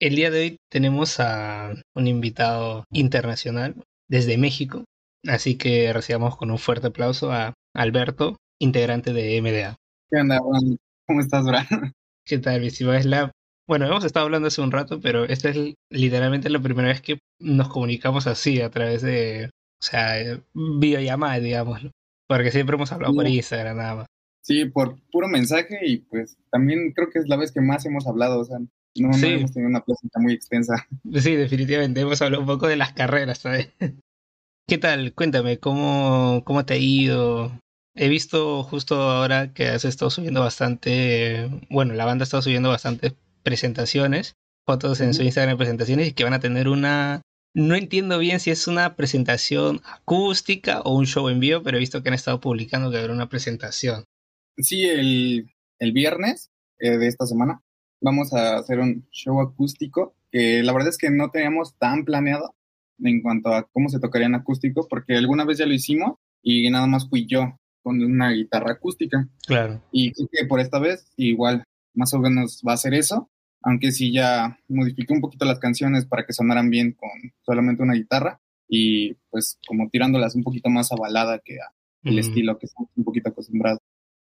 [0.00, 3.74] El día de hoy tenemos a un invitado internacional
[4.08, 4.84] desde México,
[5.28, 9.76] así que recibamos con un fuerte aplauso a Alberto, integrante de MDA.
[10.10, 10.78] ¿Qué onda, Juan?
[11.06, 11.66] ¿Cómo estás, Bran?
[12.24, 13.30] ¿Qué tal, mi Slab?
[13.68, 17.18] Bueno, hemos estado hablando hace un rato, pero esta es literalmente la primera vez que
[17.38, 20.14] nos comunicamos así a través de, o sea,
[20.54, 21.82] videollamada, digamos,
[22.26, 24.06] porque siempre hemos hablado por Instagram nada más.
[24.40, 28.06] Sí, por puro mensaje y pues también creo que es la vez que más hemos
[28.06, 28.56] hablado, o sea,
[28.96, 30.86] no, hemos tenido una plática muy extensa.
[31.14, 32.00] Sí, definitivamente.
[32.00, 33.68] Hemos hablado un poco de las carreras, ¿sabes?
[34.68, 35.14] ¿Qué tal?
[35.14, 37.52] Cuéntame, ¿cómo, cómo te ha ido?
[37.96, 42.68] He visto justo ahora que has estado subiendo bastante, bueno, la banda ha estado subiendo
[42.68, 44.34] bastantes presentaciones,
[44.66, 47.22] fotos en su Instagram de presentaciones y que van a tener una...
[47.52, 51.80] No entiendo bien si es una presentación acústica o un show en vivo, pero he
[51.80, 54.04] visto que han estado publicando que habrá una presentación.
[54.56, 55.50] Sí, el,
[55.80, 57.60] el viernes eh, de esta semana
[58.00, 62.54] vamos a hacer un show acústico que la verdad es que no teníamos tan planeado
[63.02, 66.70] en cuanto a cómo se tocaría en acústico, porque alguna vez ya lo hicimos y
[66.70, 69.26] nada más fui yo con una guitarra acústica.
[69.46, 69.82] Claro.
[69.90, 73.30] Y creo que por esta vez igual más o menos va a ser eso,
[73.62, 77.10] aunque sí ya modifiqué un poquito las canciones para que sonaran bien con
[77.42, 82.18] solamente una guitarra y pues como tirándolas un poquito más a balada que a el
[82.18, 83.80] estilo que estamos un poquito acostumbrados.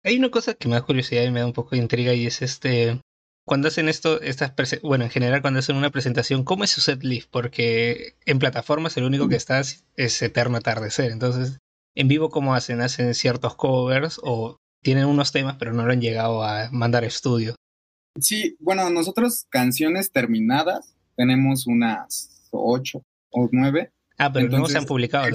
[0.04, 2.26] Hay una cosa que me da curiosidad y me da un poco de intriga y
[2.26, 3.00] es este
[3.46, 7.04] cuando hacen esto, estas bueno, en general cuando hacen una presentación, ¿cómo es su set
[7.04, 7.30] list?
[7.32, 11.12] Porque en plataformas el único que está es Eterno Atardecer.
[11.12, 11.60] Entonces,
[11.96, 12.82] en vivo, ¿cómo hacen?
[12.82, 17.08] ¿Hacen ciertos covers o tienen unos temas pero no lo han llegado a mandar a
[17.08, 17.56] estudio?
[18.20, 23.92] Sí, bueno, nosotros canciones terminadas tenemos unas ocho o nueve.
[24.18, 25.28] Ah, pero no se han publicado.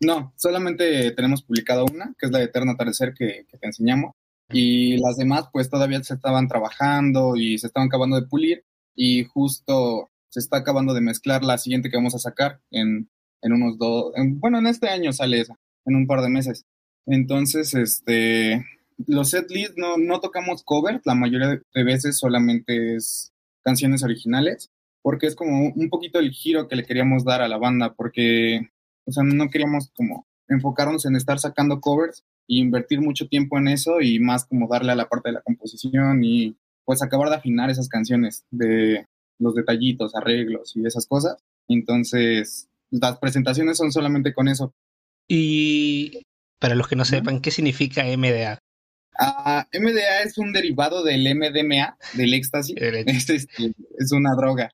[0.00, 4.12] no, solamente tenemos publicado una, que es la de Eterno Atardecer que te enseñamos
[4.50, 9.24] y las demás pues todavía se estaban trabajando y se estaban acabando de pulir y
[9.24, 13.10] justo se está acabando de mezclar la siguiente que vamos a sacar en,
[13.42, 16.66] en unos dos, bueno, en este año sale esa, en un par de meses.
[17.06, 18.64] Entonces, este,
[19.06, 23.32] los set no, no tocamos covers, la mayoría de veces solamente es
[23.64, 24.70] canciones originales,
[25.02, 28.68] porque es como un poquito el giro que le queríamos dar a la banda, porque,
[29.06, 33.68] o sea, no queríamos como enfocarnos en estar sacando covers, y invertir mucho tiempo en
[33.68, 37.36] eso y más como darle a la parte de la composición y pues acabar de
[37.36, 39.06] afinar esas canciones de
[39.38, 41.36] los detallitos, arreglos y esas cosas.
[41.68, 44.72] Entonces, las presentaciones son solamente con eso.
[45.28, 46.22] Y
[46.58, 48.58] para los que no sepan, ¿qué significa MDA?
[49.20, 52.76] Ah, MDA es un derivado del MDMA, del éxtasis.
[52.80, 54.70] es, este, es una droga.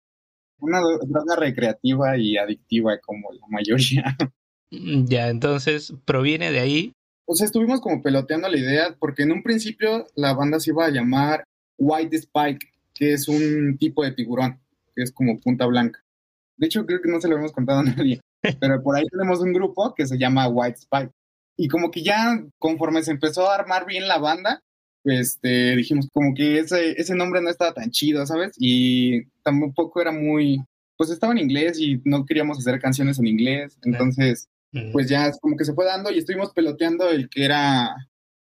[0.60, 4.16] Una droga recreativa y adictiva como la mayoría.
[4.70, 6.94] Ya, entonces proviene de ahí
[7.26, 10.86] o sea, estuvimos como peloteando la idea porque en un principio la banda se iba
[10.86, 11.44] a llamar
[11.78, 14.60] White Spike, que es un tipo de tiburón,
[14.94, 16.02] que es como punta blanca.
[16.56, 18.20] De hecho, creo que no se lo hemos contado a nadie,
[18.60, 21.12] pero por ahí tenemos un grupo que se llama White Spike.
[21.56, 24.62] Y como que ya conforme se empezó a armar bien la banda,
[25.04, 28.52] este, dijimos como que ese, ese nombre no estaba tan chido, ¿sabes?
[28.58, 30.64] Y tampoco era muy,
[30.96, 34.48] pues estaba en inglés y no queríamos hacer canciones en inglés, entonces
[34.92, 37.94] pues ya como que se fue dando y estuvimos peloteando el que era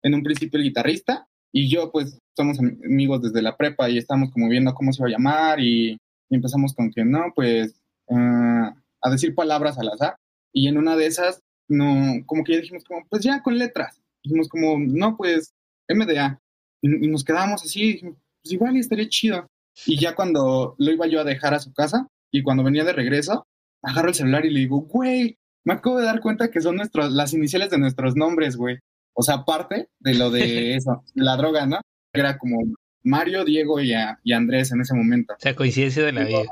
[0.02, 4.32] en un principio el guitarrista y yo pues somos amigos desde la prepa y estamos
[4.32, 5.98] como viendo cómo se va a llamar y,
[6.30, 10.16] empezamos con que no, pues ah, a decir palabras al azar
[10.54, 14.02] y en una de esas no, como que ya dijimos como pues ya con letras,
[14.24, 15.54] dijimos como no pues
[15.90, 16.40] MDA
[16.82, 19.46] y, nos quedamos así, dijimos, pues igual estaría chido
[19.86, 22.94] y ya cuando lo iba yo a dejar a su casa y cuando venía de
[22.94, 23.46] regreso
[23.84, 27.12] agarro el celular y le digo, güey, me acabo de dar cuenta que son nuestros,
[27.12, 28.80] las iniciales de nuestros nombres, güey.
[29.14, 31.80] O sea, aparte de lo de eso, la droga, ¿no?
[32.14, 32.58] Era como
[33.04, 35.34] Mario, Diego y, Andrés en ese momento.
[35.34, 36.44] O sea, coincidencia de la vida.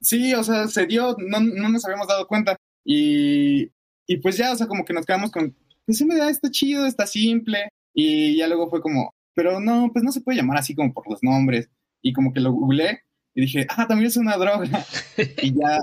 [0.00, 2.56] Sí, o sea, se dio, no, no nos habíamos dado cuenta.
[2.84, 3.70] Y,
[4.06, 5.54] y pues ya, o sea, como que nos quedamos con,
[5.84, 7.68] pues sí me da, está chido, está simple.
[7.94, 11.08] Y ya luego fue como, pero no, pues no se puede llamar así como por
[11.08, 11.68] los nombres.
[12.02, 13.02] Y como que lo googleé
[13.34, 14.84] y dije, ah, también es una droga.
[15.42, 15.78] y ya,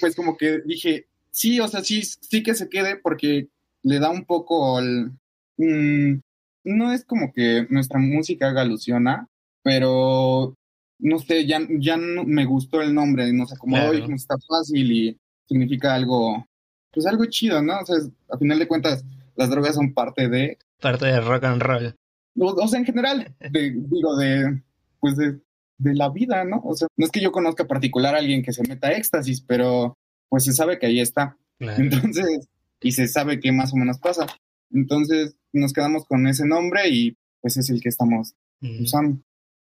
[0.00, 3.48] pues como que dije, sí, o sea, sí, sí que se quede porque
[3.82, 5.12] le da un poco el...
[5.56, 6.20] Mm,
[6.64, 9.28] no es como que nuestra música haga alusión a,
[9.62, 10.54] pero
[10.98, 14.90] no sé, ya, ya no me gustó el nombre, no sé, como hoy está fácil
[14.90, 16.46] y significa algo,
[16.92, 17.78] pues algo chido, ¿no?
[17.80, 17.96] O sea,
[18.30, 19.04] a final de cuentas,
[19.36, 20.58] las drogas son parte de...
[20.80, 21.94] Parte de rock and roll.
[22.40, 24.62] O, sea, en general, digo, de,
[25.00, 25.40] pues de,
[25.78, 26.60] de la vida, ¿no?
[26.64, 29.40] O sea, no es que yo conozca particular a alguien que se meta a éxtasis,
[29.40, 29.97] pero
[30.28, 31.36] pues se sabe que ahí está.
[31.58, 32.48] Entonces,
[32.80, 34.26] y se sabe qué más o menos pasa.
[34.70, 39.20] Entonces, nos quedamos con ese nombre y pues es el que estamos usando.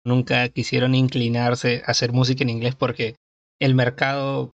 [0.05, 3.17] nunca quisieron inclinarse a hacer música en inglés porque
[3.59, 4.53] el mercado,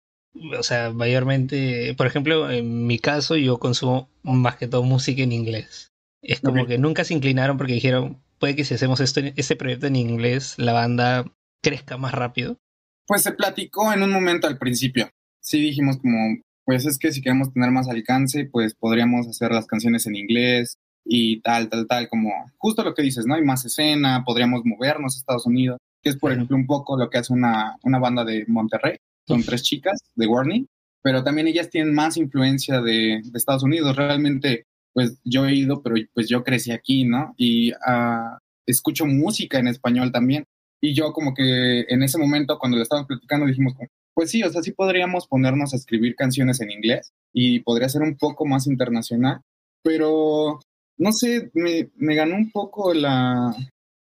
[0.57, 5.33] o sea, mayormente, por ejemplo, en mi caso yo consumo más que todo música en
[5.33, 5.91] inglés.
[6.21, 9.87] Es como que nunca se inclinaron porque dijeron, puede que si hacemos esto, este proyecto
[9.87, 11.25] en inglés, la banda
[11.61, 12.57] crezca más rápido.
[13.05, 15.09] Pues se platicó en un momento al principio.
[15.43, 19.67] Sí dijimos como, pues es que si queremos tener más alcance, pues podríamos hacer las
[19.67, 23.35] canciones en inglés y tal, tal, tal, como justo lo que dices, ¿no?
[23.35, 27.09] Hay más escena, podríamos movernos a Estados Unidos, que es por ejemplo un poco lo
[27.09, 28.95] que hace una, una banda de Monterrey,
[29.27, 30.65] son tres chicas de Warning,
[31.01, 35.81] pero también ellas tienen más influencia de, de, Estados Unidos, realmente pues yo he ido,
[35.81, 37.33] pero pues yo crecí aquí, ¿no?
[37.35, 40.45] Y uh, escucho música en español también,
[40.79, 43.73] y yo como que en ese momento cuando lo estábamos platicando dijimos,
[44.13, 48.01] pues sí, o sea, sí podríamos ponernos a escribir canciones en inglés y podría ser
[48.01, 49.41] un poco más internacional,
[49.81, 50.59] pero
[50.97, 53.55] no sé, me, me ganó un poco la,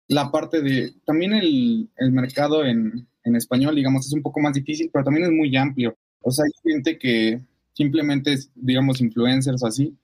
[0.09, 4.55] la parte de, también el, el mercado en, en, español, digamos, es un poco más
[4.55, 5.97] difícil, pero también es muy amplio.
[6.23, 7.41] O sea, hay gente que
[7.73, 9.97] simplemente, digamos, influencers o así,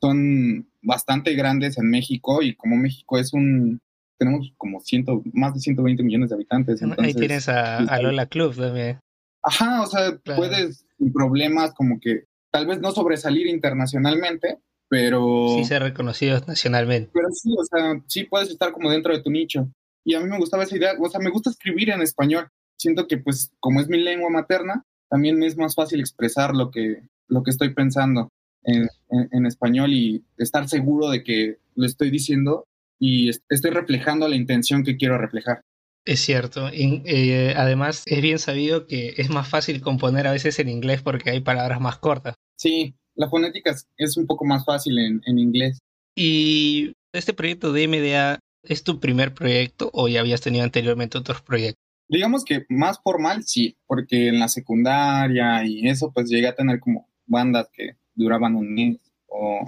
[0.00, 3.80] son bastante grandes en México y como México es un,
[4.18, 6.82] tenemos como ciento, más de 120 millones de habitantes.
[6.98, 8.98] Ahí tienes a, a Lola Club también.
[9.44, 14.58] Ajá, o sea, puedes sin problemas como que tal vez no sobresalir internacionalmente,
[14.88, 15.48] pero...
[15.56, 17.10] Sí ser reconocidos nacionalmente.
[17.12, 19.68] Pero sí, o sea, sí puedes estar como dentro de tu nicho.
[20.04, 22.48] Y a mí me gustaba esa idea, o sea, me gusta escribir en español.
[22.78, 26.70] Siento que pues como es mi lengua materna, también me es más fácil expresar lo
[26.70, 28.28] que, lo que estoy pensando
[28.62, 32.66] en, en, español y estar seguro de que lo estoy diciendo
[32.98, 35.62] y estoy reflejando la intención que quiero reflejar.
[36.04, 36.68] Es cierto.
[36.72, 41.02] Y, eh, además, es bien sabido que es más fácil componer a veces en inglés
[41.02, 42.34] porque hay palabras más cortas.
[42.56, 45.78] Sí, la fonética es un poco más fácil en, en inglés.
[46.14, 51.42] ¿Y este proyecto de MDA es tu primer proyecto o ya habías tenido anteriormente otros
[51.42, 51.82] proyectos?
[52.08, 56.80] Digamos que más formal, sí, porque en la secundaria y eso, pues llegué a tener
[56.80, 59.60] como bandas que duraban un mes o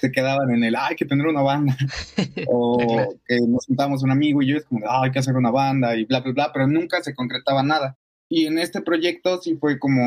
[0.00, 1.76] se quedaban en el, hay que tener una banda.
[2.48, 5.50] o que nos juntábamos un amigo y yo, es como, ah, hay que hacer una
[5.50, 7.96] banda y bla, bla, bla, pero nunca se concretaba nada.
[8.28, 10.02] Y en este proyecto sí fue como,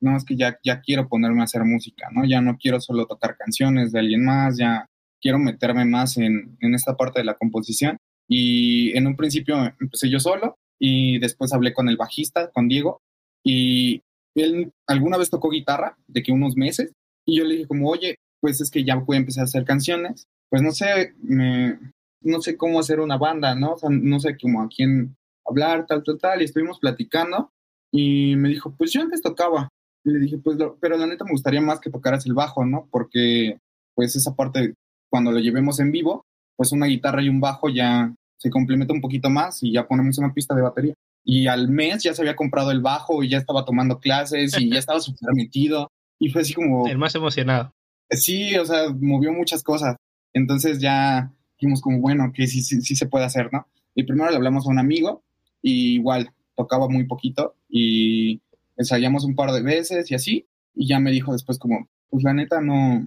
[0.00, 2.24] no, es que ya, ya quiero ponerme a hacer música, ¿no?
[2.24, 4.86] Ya no quiero solo tocar canciones de alguien más, ya
[5.20, 7.96] quiero meterme más en, en esta parte de la composición.
[8.28, 13.00] Y en un principio empecé yo solo y después hablé con el bajista, con Diego,
[13.42, 14.02] y
[14.34, 16.92] él alguna vez tocó guitarra, de que unos meses,
[17.24, 20.28] y yo le dije como, oye, pues es que ya a empezar a hacer canciones,
[20.50, 21.78] pues no sé, me,
[22.20, 23.72] no sé cómo hacer una banda, ¿no?
[23.72, 25.16] O sea, no sé cómo a quién
[25.48, 27.48] hablar, tal, tal, tal, y estuvimos platicando,
[27.90, 29.70] y me dijo, pues yo antes tocaba,
[30.04, 32.86] y le dije, pues, pero la neta me gustaría más que tocaras el bajo, ¿no?
[32.90, 33.56] Porque,
[33.94, 34.74] pues, esa parte,
[35.10, 36.20] cuando lo llevemos en vivo,
[36.54, 40.18] pues una guitarra y un bajo ya se complementa un poquito más y ya ponemos
[40.18, 40.92] una pista de batería.
[41.24, 44.68] Y al mes ya se había comprado el bajo y ya estaba tomando clases y
[44.68, 45.88] ya estaba súper metido.
[46.20, 46.86] Y fue así como...
[46.86, 47.72] El más emocionado.
[48.10, 49.96] Sí, o sea, movió muchas cosas.
[50.32, 53.66] Entonces ya dijimos como, bueno, que sí, sí, sí se puede hacer, ¿no?
[53.94, 55.22] Y primero le hablamos a un amigo
[55.62, 58.40] y igual tocaba muy poquito y
[58.76, 62.34] ensayamos un par de veces y así, y ya me dijo después como, pues la
[62.34, 63.06] neta no,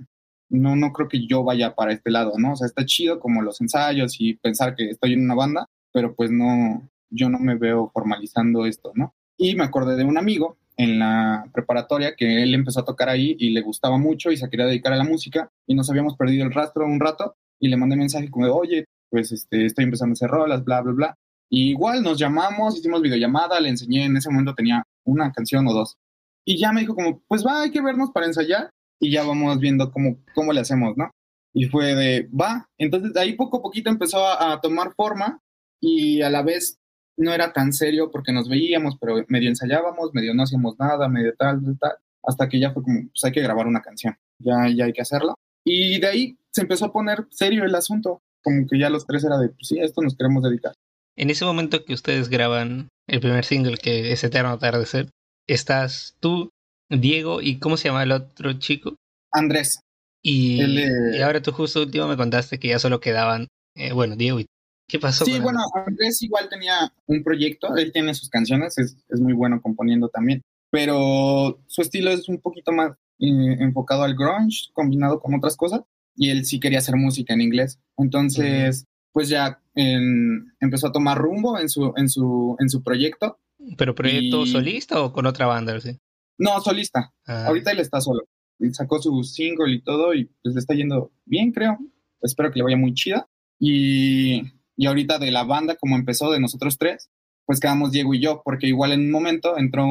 [0.49, 2.53] no, no creo que yo vaya para este lado, ¿no?
[2.53, 6.15] O sea, está chido como los ensayos y pensar que estoy en una banda, pero
[6.15, 9.13] pues no, yo no me veo formalizando esto, ¿no?
[9.37, 13.35] Y me acordé de un amigo en la preparatoria que él empezó a tocar ahí
[13.39, 16.45] y le gustaba mucho y se quería dedicar a la música y nos habíamos perdido
[16.45, 20.13] el rastro un rato y le mandé mensaje como, oye, pues este, estoy empezando a
[20.13, 21.15] hacer rolas, bla, bla, bla.
[21.49, 25.73] Y igual nos llamamos, hicimos videollamada, le enseñé, en ese momento tenía una canción o
[25.73, 25.97] dos.
[26.45, 28.69] Y ya me dijo como, pues va, hay que vernos para ensayar
[28.99, 31.09] y ya vamos viendo cómo, cómo le hacemos, ¿no?
[31.53, 32.69] Y fue de, va.
[32.77, 35.39] Entonces de ahí poco a poquito empezó a, a tomar forma
[35.79, 36.77] y a la vez
[37.17, 41.33] no era tan serio porque nos veíamos, pero medio ensayábamos, medio no hacíamos nada, medio
[41.35, 41.93] tal, tal,
[42.23, 45.01] hasta que ya fue como, pues hay que grabar una canción, ya, ya hay que
[45.01, 45.33] hacerla.
[45.65, 49.23] Y de ahí se empezó a poner serio el asunto, como que ya los tres
[49.23, 50.73] era de, pues sí, a esto nos queremos dedicar.
[51.15, 55.09] En ese momento que ustedes graban el primer single, que es Eterno Atardecer,
[55.47, 56.51] estás tú,
[56.89, 58.95] Diego, y ¿cómo se llama el otro chico?
[59.31, 59.81] Andrés.
[60.21, 64.39] Y, y ahora tú justo último me contaste que ya solo quedaban, eh, bueno, Diego
[64.39, 64.45] y
[64.87, 65.25] ¿Qué pasó?
[65.25, 69.61] Sí, bueno, Andrés igual tenía un proyecto, él tiene sus canciones, es, es muy bueno
[69.61, 75.35] componiendo también, pero su estilo es un poquito más eh, enfocado al grunge, combinado con
[75.35, 75.81] otras cosas,
[76.15, 77.79] y él sí quería hacer música en inglés.
[77.97, 83.39] Entonces, pues ya en, empezó a tomar rumbo en su, en su, en su proyecto.
[83.77, 85.79] ¿Pero proyecto solista o con otra banda?
[85.79, 85.97] ¿sí?
[86.37, 87.13] No, solista.
[87.25, 87.47] Ah.
[87.47, 88.27] Ahorita él está solo.
[88.71, 91.77] sacó su single y todo y pues le está yendo bien, creo.
[92.21, 93.27] Espero que le vaya muy chida.
[93.59, 94.43] Y
[94.77, 97.09] Y ahorita de la banda, como empezó de nosotros tres,
[97.45, 99.85] pues quedamos Diego y yo, porque igual en un momento entró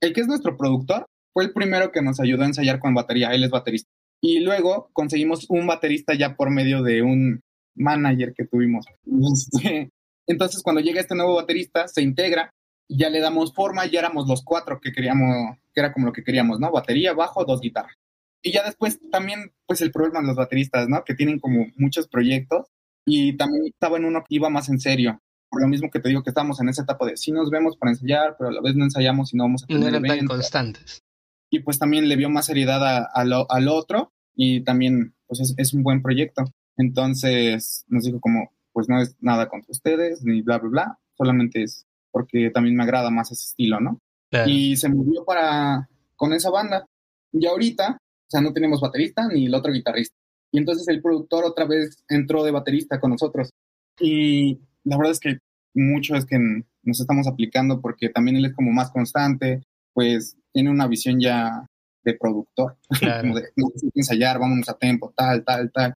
[0.00, 3.30] el que es nuestro productor, fue el primero que nos ayudó a ensayar con batería,
[3.30, 3.90] él es baterista.
[4.20, 7.40] Y luego conseguimos un baterista ya por medio de un
[7.74, 8.86] manager que tuvimos.
[9.32, 9.90] Este,
[10.26, 12.50] entonces, cuando llega este nuevo baterista, se integra
[12.96, 16.24] ya le damos forma, ya éramos los cuatro que queríamos, que era como lo que
[16.24, 16.70] queríamos, ¿no?
[16.70, 17.94] Batería, bajo, dos guitarras.
[18.42, 21.02] Y ya después también, pues el problema de los bateristas, ¿no?
[21.04, 22.66] Que tienen como muchos proyectos
[23.04, 25.20] y también estaba en uno que iba más en serio.
[25.50, 27.76] Por lo mismo que te digo que estamos en esa etapa de sí nos vemos
[27.76, 30.02] para ensayar, pero a la vez no ensayamos y no vamos a tener No eran
[30.02, 31.02] tan constantes.
[31.50, 35.82] Y pues también le vio más seriedad al otro y también pues es, es, un
[35.82, 36.44] buen proyecto.
[36.78, 41.62] Entonces nos dijo como, pues no es nada contra ustedes, ni bla, bla, bla, solamente
[41.62, 43.98] es porque también me agrada más ese estilo, ¿no?
[44.46, 46.86] Y se movió para, con esa banda.
[47.32, 50.16] Y ahorita, o sea, no tenemos baterista ni el otro guitarrista.
[50.52, 53.50] Y entonces el productor otra vez entró de baterista con nosotros.
[53.98, 55.38] Y la verdad es que
[55.74, 56.38] mucho es que
[56.82, 59.62] nos estamos aplicando porque también él es como más constante,
[59.94, 61.66] pues tiene una visión ya
[62.04, 62.76] de productor,
[63.22, 65.94] como de no ensayar, vamos a tiempo, tal, tal, tal.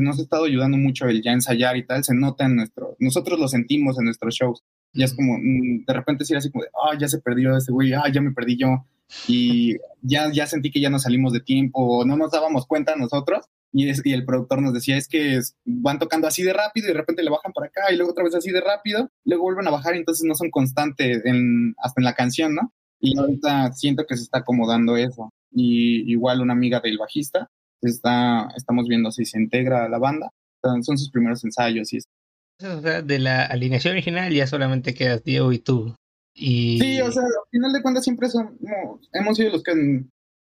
[0.00, 3.38] Nos ha estado ayudando mucho el ya ensayar y tal, se nota en nuestro, nosotros
[3.40, 4.62] lo sentimos en nuestros shows.
[4.92, 7.72] Ya es como, mm, de repente decir así como de, ah, ya se perdió ese
[7.72, 8.84] güey, ah, ya me perdí yo.
[9.26, 12.96] Y ya, ya sentí que ya nos salimos de tiempo, o no nos dábamos cuenta
[12.96, 13.46] nosotros.
[13.72, 16.92] Y, es, y el productor nos decía, es que van tocando así de rápido y
[16.92, 19.68] de repente le bajan para acá y luego otra vez así de rápido, luego vuelven
[19.68, 22.72] a bajar y entonces no son constantes en, hasta en la canción, ¿no?
[22.98, 25.30] Y ahorita siento que se está acomodando eso.
[25.52, 27.50] Y igual una amiga del bajista,
[27.82, 30.30] está, estamos viendo si se integra a la banda.
[30.62, 31.98] Son sus primeros ensayos y
[32.58, 35.94] sea, de la alineación original ya solamente quedas Diego y tú.
[36.38, 36.78] Y...
[36.78, 38.52] Sí, o sea, al final de cuentas siempre somos,
[39.12, 39.72] hemos sido los que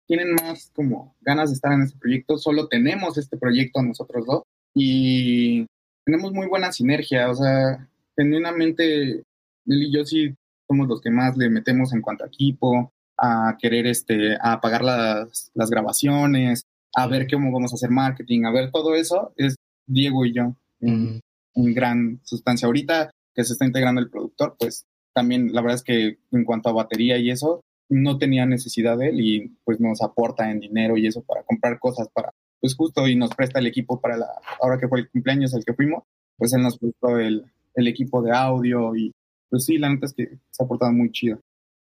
[0.07, 2.37] tienen más como ganas de estar en este proyecto.
[2.37, 5.65] Solo tenemos este proyecto nosotros dos y
[6.05, 7.29] tenemos muy buena sinergia.
[7.29, 9.23] O sea, genuinamente él
[9.65, 10.33] y yo sí
[10.67, 14.83] somos los que más le metemos en cuanto a equipo, a querer este, a pagar
[14.83, 16.63] las, las grabaciones,
[16.95, 19.55] a ver cómo vamos a hacer marketing, a ver todo eso, es
[19.87, 21.21] Diego y yo en,
[21.55, 21.73] mm.
[21.73, 22.65] gran sustancia.
[22.65, 24.85] Ahorita que se está integrando el productor, pues
[25.17, 29.09] también la verdad es que en cuanto a batería y eso, no tenía necesidad de
[29.09, 32.31] él y pues nos aporta en dinero y eso para comprar cosas para,
[32.61, 34.27] pues justo y nos presta el equipo para la,
[34.61, 36.03] ahora que fue el cumpleaños al que fuimos,
[36.37, 39.11] pues él nos prestó el, el equipo de audio y
[39.49, 41.39] pues sí, la neta es que se ha portado muy chido.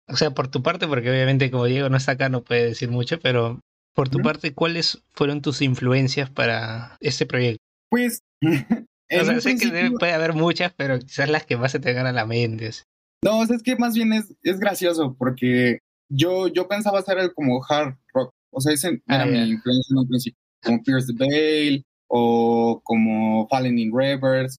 [0.07, 2.89] O sea, por tu parte, porque obviamente como Diego no está acá, no puede decir
[2.89, 3.59] mucho, pero
[3.93, 7.61] por tu parte, ¿cuáles fueron tus influencias para este proyecto?
[7.91, 8.23] Pues...
[8.41, 12.07] o sea, sé que puede haber muchas, pero quizás las que más se te vengan
[12.07, 12.71] a la mente.
[13.23, 17.33] No, o sea, es que más bien es, es gracioso, porque yo, yo pensaba hacer
[17.33, 18.33] como hard rock.
[18.51, 20.39] O sea, ese ah, era mi influencia en un principio.
[20.63, 24.57] Como Pierce the Veil, o como Falling in Reverse,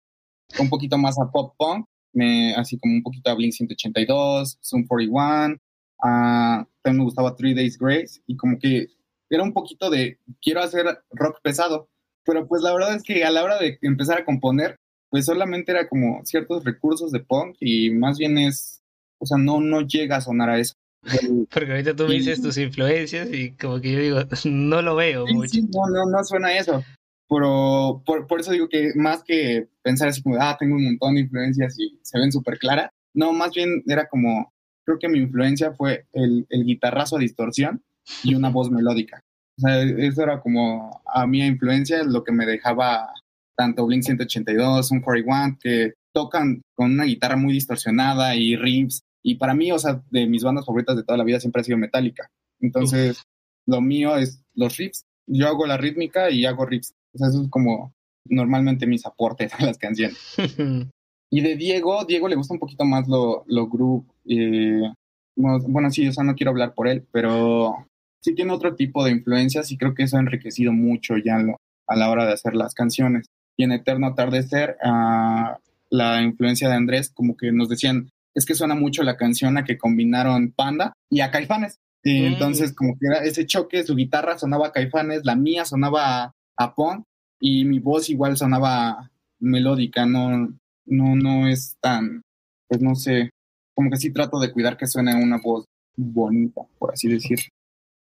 [0.59, 4.87] un poquito más a pop punk me, así como un poquito a Blink 182, Zoom
[4.87, 8.89] 41, uh, también me gustaba Three Days Grace y como que
[9.31, 11.89] era un poquito de quiero hacer rock pesado,
[12.25, 14.79] pero pues la verdad es que a la hora de empezar a componer,
[15.13, 18.83] pues solamente era como ciertos recursos de punk y más bien es,
[19.19, 20.75] o sea, no, no llega a sonar a eso.
[21.53, 25.27] Porque ahorita tú me dices tus influencias y como que yo digo, no lo veo
[25.27, 25.61] mucho.
[25.71, 26.83] no, no, no suena a eso.
[27.29, 31.15] Pero por, por, eso digo que más que pensar así como, ah, tengo un montón
[31.15, 34.51] de influencias y se ven súper claras, no, más bien era como,
[34.87, 37.83] creo que mi influencia fue el, el guitarrazo a distorsión
[38.25, 39.21] y una voz melódica.
[39.59, 43.13] O sea, eso era como a mi influencia, lo que me dejaba
[43.57, 49.03] tanto Blink 182, un 41, que tocan con una guitarra muy distorsionada y riffs.
[49.23, 51.65] Y para mí, o sea, de mis bandas favoritas de toda la vida siempre ha
[51.65, 52.29] sido Metallica.
[52.61, 53.23] Entonces,
[53.67, 55.05] lo mío es los riffs.
[55.27, 56.95] Yo hago la rítmica y hago riffs.
[57.15, 57.93] O sea, eso es como
[58.25, 60.19] normalmente mis aportes a las canciones.
[61.31, 64.05] y de Diego, Diego le gusta un poquito más lo, lo groove.
[64.27, 64.93] Eh,
[65.37, 67.87] bueno, sí, o sea, no quiero hablar por él, pero
[68.21, 71.39] sí tiene otro tipo de influencias y creo que eso ha enriquecido mucho ya
[71.87, 73.27] a la hora de hacer las canciones.
[73.57, 75.57] Y en Eterno Atardecer, uh,
[75.91, 79.65] la influencia de Andrés, como que nos decían, es que suena mucho la canción a
[79.65, 81.79] que combinaron Panda y a Caifanes.
[82.03, 82.27] Y mm.
[82.27, 86.75] entonces, como que era ese choque, su guitarra sonaba a Caifanes, la mía sonaba a
[86.75, 87.05] Pon
[87.41, 90.49] y mi voz igual sonaba melódica, no,
[90.87, 92.23] no, no es tan,
[92.69, 93.31] pues no sé,
[93.75, 95.65] como que sí trato de cuidar que suene una voz
[95.97, 97.41] bonita, por así decir.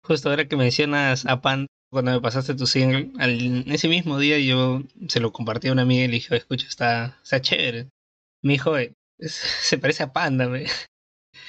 [0.03, 4.39] Justo ahora que mencionas a Pan, cuando me pasaste tu single, al, ese mismo día
[4.39, 7.87] yo se lo compartí a una amiga y le dije, escucha, está, está chévere.
[8.43, 8.73] Me dijo,
[9.19, 10.65] se parece a Panda, me.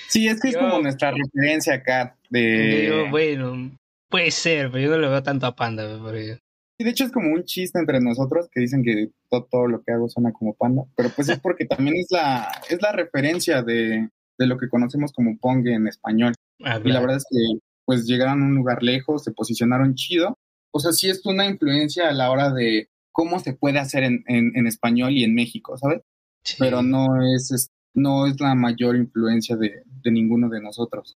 [0.09, 2.80] Sí, es que es como nuestra referencia acá de...
[2.83, 3.76] Digo, bueno,
[4.09, 6.38] puede ser, pero yo no lo veo tanto a Panda, porque
[6.78, 9.83] Y de hecho es como un chiste entre nosotros que dicen que todo, todo lo
[9.83, 13.62] que hago suena como panda, pero pues es porque también es la, es la referencia
[13.62, 16.33] de, de lo que conocemos como pong en español.
[16.64, 20.37] Ah, Y la verdad es que pues llegaron a un lugar lejos, se posicionaron chido.
[20.75, 24.25] O sea, sí es una influencia a la hora de cómo se puede hacer en,
[24.26, 26.02] en, en español y en México, ¿sabes?
[26.45, 26.57] Sí.
[26.59, 31.16] Pero no es, es- no es la mayor influencia de, de ninguno de nosotros.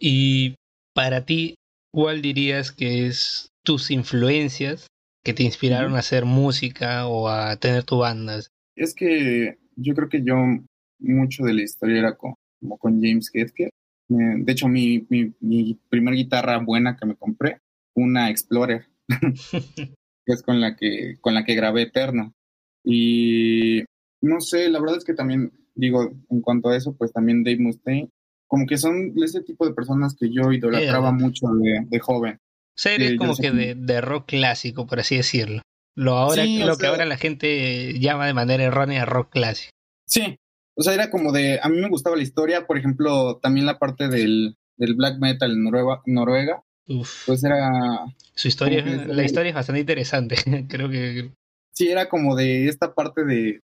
[0.00, 0.54] Y
[0.94, 1.56] para ti,
[1.92, 4.86] ¿cuál dirías que es tus influencias
[5.22, 8.40] que te inspiraron a hacer música o a tener tu banda?
[8.74, 10.36] Es que yo creo que yo
[10.98, 13.70] mucho de la historia era con, como con James Hetfield.
[14.08, 17.60] Eh, de hecho, mi, mi, mi primer guitarra buena que me compré,
[17.94, 22.34] una Explorer, que es con la que, con la que grabé Eterno.
[22.84, 23.82] Y
[24.22, 27.58] no sé, la verdad es que también, digo, en cuanto a eso, pues también Dave
[27.58, 28.10] Mustaine,
[28.46, 32.36] como que son ese tipo de personas que yo idolatraba Eh, mucho de, de joven.
[32.36, 35.62] O sea, eres como que de, de rock clásico, por así decirlo.
[35.96, 39.70] Lo, ahora, Sí, lo que ahora la gente llama de manera errónea rock clásico.
[40.06, 40.36] Sí,
[40.76, 43.78] o sea, era como de, a mí me gustaba la historia, por ejemplo, también la
[43.78, 48.04] parte del, del black metal en Noruega, Noruega Uf, pues era,
[48.34, 50.36] su historia, que- la historia es bastante interesante.
[50.68, 51.32] Creo que
[51.72, 53.60] sí, era como de esta parte de,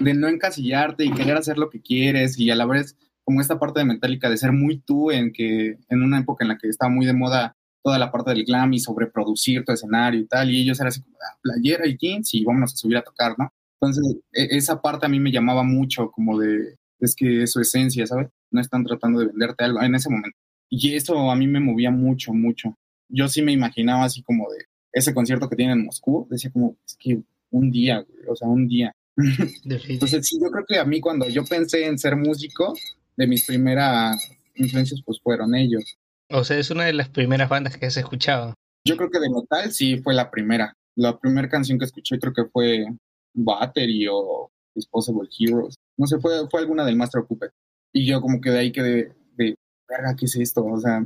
[0.00, 3.58] de no encasillarte y querer hacer lo que quieres y a la vez como esta
[3.58, 6.68] parte de Metallica de ser muy tú en que en una época en la que
[6.68, 10.50] estaba muy de moda toda la parte del glam y sobreproducir tu escenario y tal,
[10.50, 13.34] y ellos eran así como ah, playera y jeans y vámonos a subir a tocar,
[13.38, 13.52] ¿no?
[13.80, 17.60] Entonces, e- esa parte a mí me llamaba mucho como de, es que es su
[17.60, 18.28] esencia, ¿sabes?
[18.50, 20.36] No están tratando de venderte algo en ese momento.
[20.70, 22.76] Y eso a mí me movía mucho, mucho.
[23.08, 26.76] Yo sí me imaginaba así como de ese concierto que tienen en Moscú, decía como,
[26.86, 28.92] es que un día, güey, o sea, un día.
[29.88, 32.74] Entonces, sí, yo creo que a mí cuando yo pensé en ser músico,
[33.16, 34.16] de mis primeras
[34.54, 35.98] influencias, pues fueron ellos.
[36.30, 38.54] O sea, es una de las primeras bandas que has escuchado.
[38.86, 40.76] Yo creo que de metal sí fue la primera.
[40.96, 42.86] La primera canción que escuché creo que fue
[43.34, 45.74] Battery o Disposable Heroes.
[45.96, 47.50] No sé, fue, fue alguna del Master Puppet.
[47.92, 49.54] Y yo como que de ahí quedé de,
[49.88, 50.64] verga, ¿qué es esto?
[50.64, 51.04] O sea,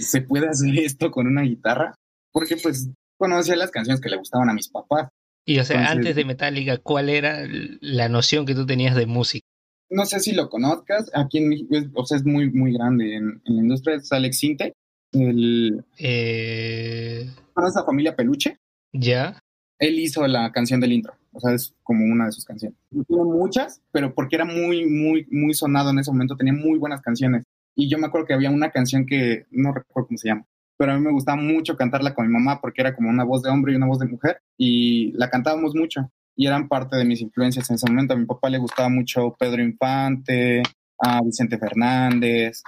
[0.00, 1.94] ¿se puede hacer esto con una guitarra?
[2.32, 5.08] Porque pues conocía las canciones que le gustaban a mis papás.
[5.46, 7.46] Y o sea, Entonces- antes de Metallica, ¿cuál era
[7.80, 9.44] la noción que tú tenías de música?
[9.90, 13.14] No sé si lo conozcas, aquí en México, es, o sea, es muy, muy grande
[13.16, 14.72] en, en la industria, es Alex Sinte,
[15.12, 18.56] el, Eh, ¿conoces a familia Peluche?
[18.92, 19.38] ¿Ya?
[19.80, 22.78] él hizo la canción del intro, o sea, es como una de sus canciones.
[22.90, 27.02] Tiene muchas, pero porque era muy, muy, muy sonado en ese momento, tenía muy buenas
[27.02, 27.44] canciones.
[27.74, 30.92] Y yo me acuerdo que había una canción que no recuerdo cómo se llama, pero
[30.92, 33.50] a mí me gustaba mucho cantarla con mi mamá porque era como una voz de
[33.50, 36.10] hombre y una voz de mujer, y la cantábamos mucho.
[36.36, 38.14] Y eran parte de mis influencias en ese momento.
[38.14, 40.62] A mi papá le gustaba mucho Pedro Infante,
[40.98, 42.62] a Vicente Fernández,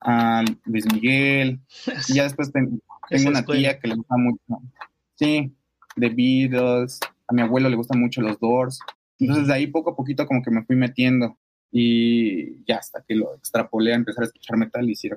[0.00, 1.60] a Luis Miguel.
[2.08, 2.78] Y ya después tengo
[3.28, 3.60] una escuela.
[3.60, 4.42] tía que le gusta mucho.
[5.14, 5.54] Sí,
[5.96, 6.98] The Beatles.
[7.32, 8.78] A mi abuelo le gustan mucho los Doors.
[9.18, 11.38] Entonces de ahí poco a poquito como que me fui metiendo.
[11.70, 15.08] Y ya hasta que lo extrapolé a empezar a escuchar metal y sí.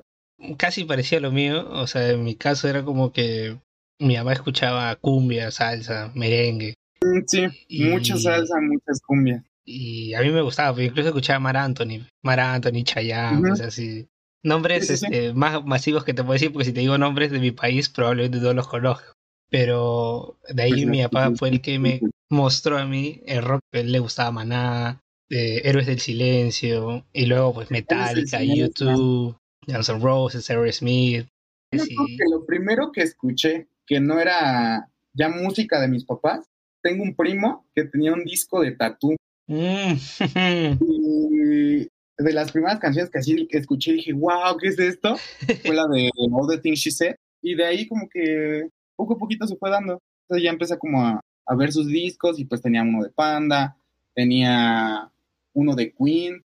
[0.56, 1.68] Casi parecía lo mío.
[1.70, 3.58] O sea, en mi caso era como que
[4.00, 6.74] mi mamá escuchaba cumbia, salsa, merengue.
[7.02, 9.44] Mm, Sí, Y- mucha salsa, muchas cumbias.
[9.66, 13.52] Y a mí me gustaba, porque incluso escuchaba Mar Anthony, Mar Anthony, Chayanne, Ujú.
[13.52, 14.06] o sea, así.
[14.44, 15.06] Nombres Sí, sí, sí.
[15.12, 17.88] este, más masivos que te puedo decir, porque si te digo nombres de mi país,
[17.88, 19.12] probablemente no los conozco.
[19.50, 23.62] Pero de ahí Pues, mi papá fue el que me mostró a mí el rock.
[23.72, 28.42] Él le gustaba Maná, eh, Héroes del Silencio, y luego pues Metallica.
[28.42, 31.26] YouTube, Guns N' Roses, Aerosmith.
[31.72, 31.94] Yo sí.
[31.94, 36.48] creo que lo primero que escuché, que no era ya música de mis papás,
[36.82, 39.16] tengo un primo que tenía un disco de tatú.
[39.48, 39.94] Mm,
[40.80, 45.16] Y de las primeras canciones que así que escuché dije, wow, ¿qué es esto?
[45.64, 47.16] Fue la de All the Things She Said.
[47.42, 50.00] Y de ahí como que poco a poquito se fue dando.
[50.22, 53.76] Entonces ya empecé como a, a ver sus discos y pues tenía uno de Panda,
[54.14, 55.10] tenía
[55.52, 56.42] uno de Queen.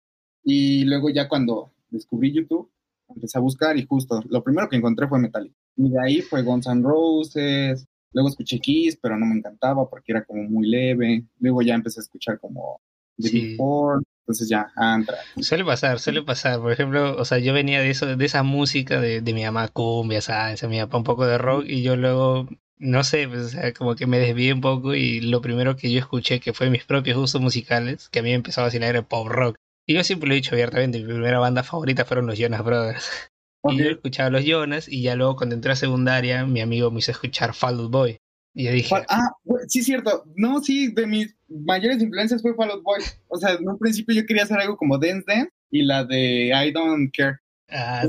[0.43, 2.69] Y luego ya cuando descubrí YouTube,
[3.09, 5.55] empecé a buscar y justo lo primero que encontré fue Metallica.
[5.75, 7.85] Y de ahí fue Guns N' Roses.
[8.13, 11.25] Luego escuché Kiss, pero no me encantaba porque era como muy leve.
[11.39, 12.79] Luego ya empecé a escuchar como
[13.17, 13.41] The Sí.
[13.41, 14.01] Big Four.
[14.27, 15.15] Entonces ya, Antra.
[15.39, 16.59] Suele pasar, suele pasar.
[16.59, 19.69] Por ejemplo, o sea, yo venía de eso, de esa música de, de mi mamá
[19.69, 23.49] cumbia, salsa, mi papá un poco de rock y yo luego, no sé, pues, o
[23.49, 26.69] sea, como que me desvié un poco y lo primero que yo escuché que fue
[26.69, 29.55] mis propios gustos musicales, que a mí me empezó a vacilar el pop rock.
[29.87, 33.09] Y yo siempre lo he dicho abiertamente, mi primera banda favorita fueron los Jonas Brothers.
[33.69, 36.99] Y yo escuchaba los Jonas y ya luego cuando entré a secundaria mi amigo me
[36.99, 38.17] hizo escuchar Fall Out Boy.
[38.57, 39.29] Y yo dije, Ah,
[39.67, 40.23] sí, cierto.
[40.35, 43.03] No, sí, de mis mayores influencias fue Fall Out Boy.
[43.27, 46.47] O sea, en un principio yo quería hacer algo como Dance Dance y la de
[46.47, 47.37] I Don't Care.
[47.69, 48.03] Ah,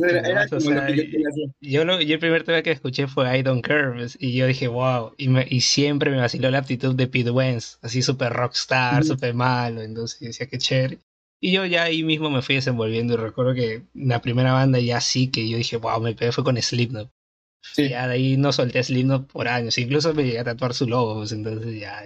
[1.61, 4.69] yo, lo, yo el primer tema que escuché fue I Don't Care y yo dije,
[4.69, 9.05] wow, y, me, y siempre me vaciló la actitud de Pete Wentz, así súper rockstar,
[9.05, 10.99] súper malo, entonces decía que chévere.
[11.41, 15.01] Y yo ya ahí mismo me fui desenvolviendo y recuerdo que la primera banda ya
[15.01, 17.11] sí que yo dije, wow, me pegué fue con Slipknot.
[17.63, 17.89] Sí.
[17.89, 21.17] Ya de ahí no solté Slipknot por años, incluso me llegué a tatuar su logo,
[21.17, 22.05] pues, entonces ya.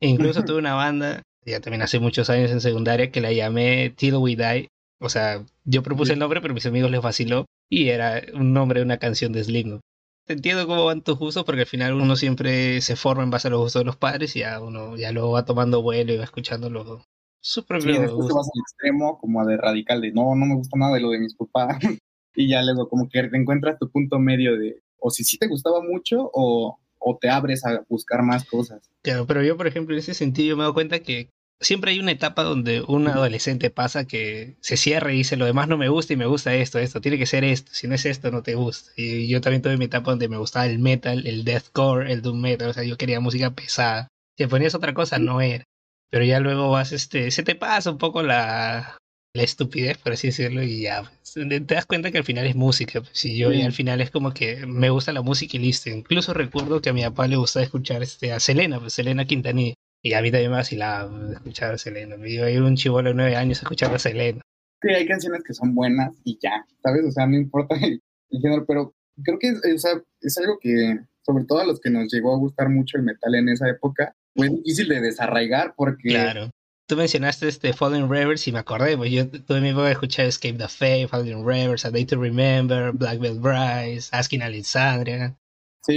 [0.00, 4.16] Incluso tuve una banda, ya también hace muchos años en secundaria, que la llamé Till
[4.16, 4.68] We Die,
[5.00, 8.80] o sea, yo propuse el nombre, pero mis amigos les vaciló y era un nombre
[8.80, 9.80] de una canción de Slipknot.
[10.26, 13.50] Entiendo cómo van tus gustos porque al final uno siempre se forma en base a
[13.50, 16.24] los gustos de los padres y ya uno ya luego va tomando vuelo y va
[16.24, 17.02] escuchando los,
[17.42, 20.54] su propio sí, después te vas al extremo como de radical de no, no me
[20.54, 21.76] gusta nada de lo de mis papás
[22.34, 25.48] y ya luego como que te encuentras tu punto medio de o si sí te
[25.48, 28.90] gustaba mucho o, o te abres a buscar más cosas.
[29.02, 31.28] Claro, pero yo por ejemplo en ese sentido yo me doy cuenta que
[31.60, 35.68] siempre hay una etapa donde un adolescente pasa que se cierra y dice lo demás
[35.68, 38.06] no me gusta y me gusta esto, esto, tiene que ser esto, si no es
[38.06, 38.92] esto no te gusta.
[38.96, 42.40] Y yo también tuve mi etapa donde me gustaba el metal, el deathcore, el doom
[42.40, 44.08] metal, o sea, yo quería música pesada.
[44.38, 45.64] Si ponías otra cosa no era.
[46.10, 48.96] Pero ya luego vas, este, se te pasa un poco la,
[49.34, 52.54] la estupidez, por así decirlo, y ya pues, te das cuenta que al final es
[52.54, 53.00] música.
[53.00, 55.90] Pues, y yo y al final es como que me gusta la música y listo.
[55.90, 59.74] Incluso recuerdo que a mi papá le gustaba escuchar este, a Selena, pues Selena Quintanilla.
[60.02, 62.16] Y a mí también me vacilaba escuchar a Selena.
[62.16, 64.40] Me iba a ir un chivolo de nueve años a escuchar a Selena.
[64.80, 67.04] Sí, hay canciones que son buenas y ya, ¿sabes?
[67.06, 71.44] O sea, no importa el, género, pero creo que o sea, es algo que, sobre
[71.44, 74.48] todo a los que nos llegó a gustar mucho el metal en esa época, fue
[74.48, 76.10] difícil de desarraigar porque...
[76.10, 76.50] Claro.
[76.86, 80.26] Tú mencionaste este Falling Rivers y me acordé, pues yo tuve mi época de escuchar
[80.26, 85.34] Escape the Fate, Falling Rivers, A Day to Remember, Black Belt Bryce, Asking Alexandria,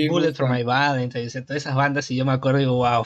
[0.09, 3.05] Bullet for My Valentine, todas esas bandas y yo me acuerdo y digo, wow,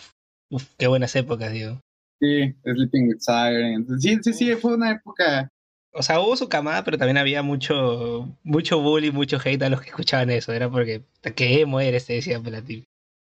[0.51, 1.79] Uf, qué buenas épocas, digo.
[2.19, 3.87] Sí, Sleeping with Sirens.
[4.01, 5.49] Sí, sí, sí, fue una época.
[5.93, 9.81] O sea, hubo su camada, pero también había mucho, mucho bullying, mucho hate a los
[9.81, 10.51] que escuchaban eso.
[10.51, 11.03] Era porque,
[11.35, 12.05] ¿qué emo eres?
[12.05, 12.83] Te decía Pelativo.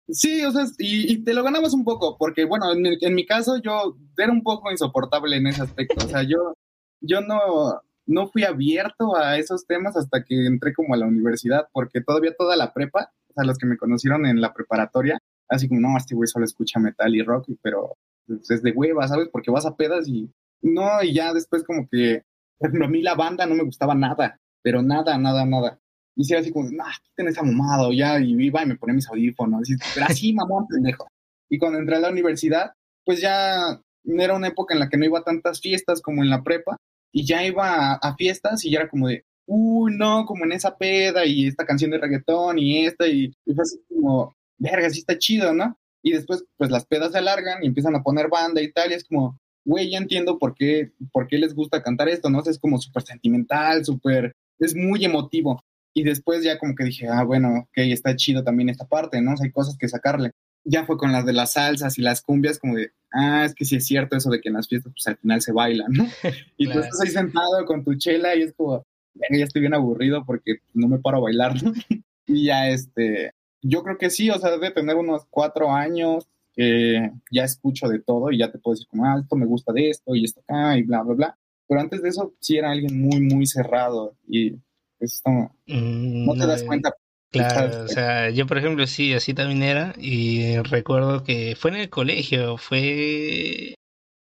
[0.09, 3.97] Sí, o sea, y, te lo ganabas un poco, porque bueno, en, mi caso yo
[4.17, 6.05] era un poco insoportable en ese aspecto.
[6.05, 6.55] O sea, yo,
[7.01, 11.67] yo no, no fui abierto a esos temas hasta que entré como a la universidad,
[11.73, 15.67] porque todavía toda la prepa, o sea, los que me conocieron en la preparatoria, así
[15.67, 19.27] como, no, este güey solo escucha metal y rock, pero pues, es de hueva, ¿sabes?
[19.29, 22.23] Porque vas a pedas y no, y ya después como que,
[22.57, 25.79] por a mí la banda no me gustaba nada, pero nada, nada, nada.
[26.17, 28.95] Y si así como, nah, quiten esa mamada, o ya, y iba y me ponía
[28.95, 31.07] mis audífonos, y, pero así, mamón, pendejo.
[31.47, 32.71] Y cuando entré a la universidad,
[33.05, 36.31] pues ya era una época en la que no iba a tantas fiestas como en
[36.31, 36.77] la prepa,
[37.13, 40.75] y ya iba a, fiestas y ya era como de, uy, no, como en esa
[40.75, 44.99] peda, y esta canción de reggaetón, y esta, y, y fue así como, verga, sí
[44.99, 45.77] está chido, ¿no?
[46.01, 48.95] Y después, pues las pedas se alargan y empiezan a poner banda y tal, y
[48.95, 52.41] es como, güey, ya entiendo por qué, por qué les gusta cantar esto, ¿no?
[52.41, 55.61] es como súper sentimental, súper, es muy emotivo.
[55.97, 59.33] Y después ya como que dije, ah, bueno, ok, está chido también esta parte, ¿no?
[59.41, 60.29] hay cosas que sacarle.
[60.63, 63.65] Ya fue con las de las salsas y las cumbias, como de, ah, es que
[63.65, 66.05] sí es cierto eso de que en las fiestas, pues al final se bailan, ¿no?
[66.57, 70.23] Y tú estás ahí sentado con tu chela y es como, ya estoy bien aburrido
[70.23, 71.73] porque no me paro a bailar, ¿no?
[72.27, 73.31] Y ya este,
[73.63, 78.01] yo creo que sí, o sea, debe tener unos cuatro años que ya escucho de
[78.01, 80.41] todo y ya te puedo decir como, ah, esto me gusta de esto y esto
[80.41, 81.37] acá y bla, bla, bla.
[81.67, 84.59] Pero antes de eso sí era alguien muy, muy cerrado y
[84.99, 86.93] mm, no te das cuenta.
[87.29, 91.77] Claro, o sea, yo por ejemplo sí, así también era y recuerdo que fue en
[91.77, 93.75] el colegio, fue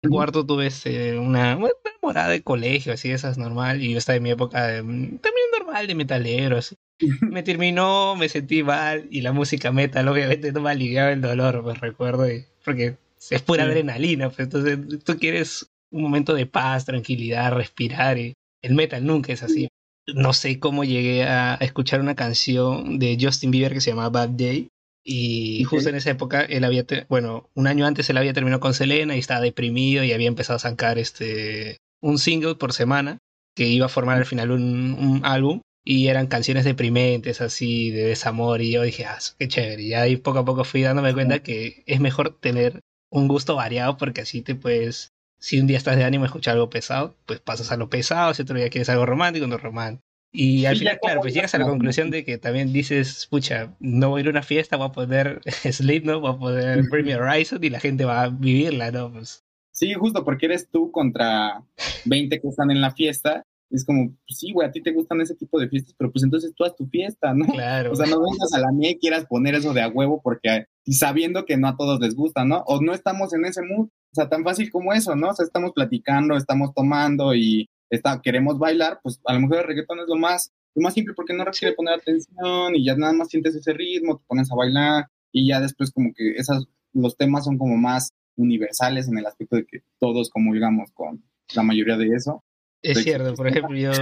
[0.03, 4.17] en cuarto tuve este, una, una morada de colegio, así esas normal, y yo estaba
[4.17, 6.77] en mi época de, también normal de metalero, así
[7.21, 11.65] me terminó, me sentí mal y la música metal obviamente no me aliviaba el dolor,
[11.65, 12.27] me recuerdo,
[12.65, 12.97] porque
[13.31, 18.75] es pura adrenalina, pues entonces tú quieres un momento de paz, tranquilidad, respirar y el
[18.75, 19.69] metal nunca es así.
[20.07, 24.31] No sé cómo llegué a escuchar una canción de Justin Bieber que se llama Bad
[24.31, 24.69] Day
[25.05, 28.75] y justo en esa época él había, bueno, un año antes él había terminado con
[28.75, 33.19] Selena y estaba deprimido y había empezado a sacar este un single por semana
[33.55, 38.05] que iba a formar al final un, un álbum y eran canciones deprimentes así de
[38.05, 39.83] desamor y yo dije, ah, qué chévere.
[39.83, 43.97] Y ahí poco a poco fui dándome cuenta que es mejor tener un gusto variado
[43.97, 45.09] porque así te puedes,
[45.43, 48.33] si un día estás de ánimo a escuchar algo pesado, pues pasas a lo pesado,
[48.33, 50.07] si otro día quieres algo romántico, no romántico.
[50.31, 54.11] Y al final, claro, pues llegas a la conclusión de que también dices, pucha, no
[54.11, 56.21] voy a ir a una fiesta, voy a poder Sleep, ¿no?
[56.21, 59.13] Voy a poder Bring Horizon y la gente va a vivirla, ¿no?
[59.13, 59.45] Pues...
[59.73, 61.63] Sí, justo porque eres tú contra
[62.05, 65.21] 20 que están en la fiesta es como, pues sí, güey, a ti te gustan
[65.21, 67.47] ese tipo de fiestas, pero pues entonces tú haz tu fiesta, ¿no?
[67.47, 67.93] Claro.
[67.93, 70.67] O sea, no vengas a la mía y quieras poner eso de a huevo porque,
[70.85, 72.63] y sabiendo que no a todos les gusta, ¿no?
[72.67, 75.31] O no estamos en ese mood, o sea, tan fácil como eso, ¿no?
[75.31, 79.65] O sea, estamos platicando, estamos tomando y está, queremos bailar, pues a lo mejor el
[79.65, 83.13] reggaetón es lo más, lo más simple porque no requiere poner atención y ya nada
[83.13, 87.17] más sientes ese ritmo, te pones a bailar y ya después como que esas, los
[87.17, 91.23] temas son como más universales en el aspecto de que todos comulgamos con
[91.55, 92.43] la mayoría de eso.
[92.83, 93.93] Es cierto, por ejemplo, yo,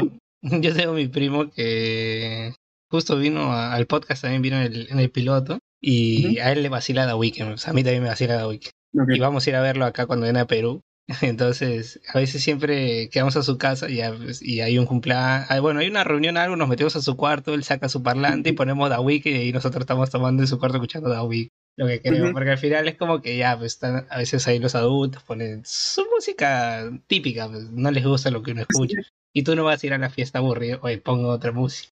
[0.43, 2.55] yo tengo mi primo que
[2.91, 6.69] justo vino al podcast, también vino en el, en el piloto, y a él le
[6.69, 8.73] vacila The Weeknd, o sea, a mí también me vacila The Weeknd.
[9.15, 10.83] Y vamos a ir a verlo acá cuando viene a Perú.
[11.23, 14.01] Entonces, a veces siempre quedamos a su casa y,
[14.41, 15.61] y hay un cumpleaños.
[15.61, 18.53] Bueno, hay una reunión, algo, nos metemos a su cuarto, él saca su parlante y
[18.53, 21.51] ponemos The Weeknd y nosotros estamos tomando en su cuarto escuchando The Weeknd.
[21.81, 24.59] Lo que queremos, porque al final es como que ya, pues están a veces ahí
[24.59, 28.99] los adultos, ponen su música típica, pues no les gusta lo que uno escucha.
[29.33, 31.91] Y tú no vas a ir a la fiesta aburrido, oye, pongo otra música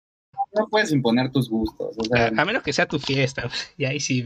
[0.56, 1.94] no puedes imponer tus gustos.
[1.98, 4.24] O sea, a, menos que sea tu fiesta, y ahí sí,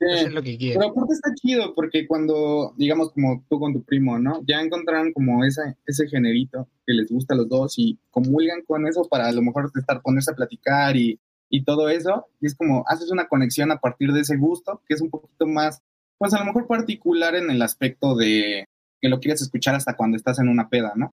[0.00, 0.78] es lo que quieres.
[0.78, 4.42] Pero aparte está chido porque cuando, digamos, como tú con tu primo, ¿no?
[4.46, 8.86] Ya encontraron como esa, ese generito que les gusta a los dos y comulgan con
[8.86, 11.18] eso para a lo mejor estar, ponerse a platicar y,
[11.52, 12.26] y todo eso.
[12.40, 15.46] Y es como, haces una conexión a partir de ese gusto, que es un poquito
[15.46, 15.82] más,
[16.18, 18.64] pues a lo mejor particular en el aspecto de
[19.00, 21.12] que lo quieres escuchar hasta cuando estás en una peda, ¿no?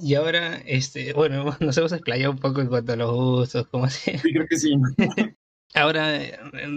[0.00, 3.84] Y ahora, este, bueno, nos hemos explayado un poco en cuanto a los gustos, como
[3.84, 4.16] así.
[4.18, 4.74] Sí, creo que sí.
[5.74, 6.20] ahora,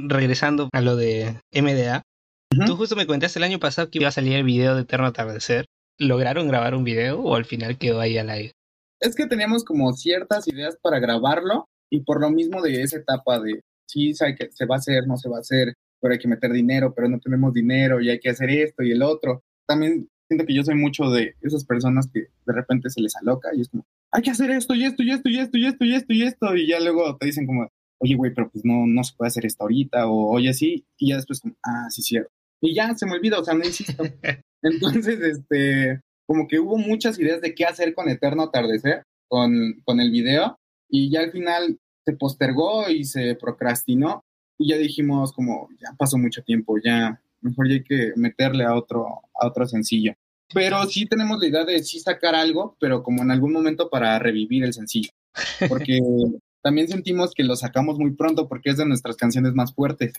[0.07, 2.01] regresando a lo de MDA,
[2.65, 5.05] tú justo me contaste el año pasado que iba a salir el video de Eterno
[5.05, 5.65] Atardecer.
[5.99, 8.53] ¿Lograron grabar un video o al final quedó ahí al aire?
[8.99, 13.39] Es que teníamos como ciertas ideas para grabarlo y por lo mismo de esa etapa
[13.39, 16.27] de sí, que se va a hacer, no se va a hacer, pero hay que
[16.27, 19.43] meter dinero, pero no tenemos dinero y hay que hacer esto y el otro.
[19.67, 23.49] También siento que yo soy mucho de esas personas que de repente se les aloca
[23.55, 25.85] y es como, hay que hacer esto y esto y esto y esto y esto
[25.85, 27.67] y esto y esto y ya luego te dicen como,
[27.99, 31.09] oye, güey, pero pues no, no se puede hacer esto ahorita o oye, sí, y
[31.09, 32.31] ya después como, ah, sí, cierto.
[32.61, 34.03] Y ya se me olvida, o sea, no insisto.
[34.63, 39.99] Entonces, este, como que hubo muchas ideas de qué hacer con Eterno Atardecer, con, con
[39.99, 40.57] el video,
[40.89, 44.23] y ya al final se postergó y se procrastinó,
[44.57, 48.75] y ya dijimos como, ya pasó mucho tiempo, ya mejor ya hay que meterle a
[48.75, 50.13] otro, a otro sencillo.
[50.53, 54.17] Pero sí tenemos la idea de sí sacar algo, pero como en algún momento para
[54.19, 55.09] revivir el sencillo.
[55.67, 55.99] Porque
[56.61, 60.13] también sentimos que lo sacamos muy pronto porque es de nuestras canciones más fuertes.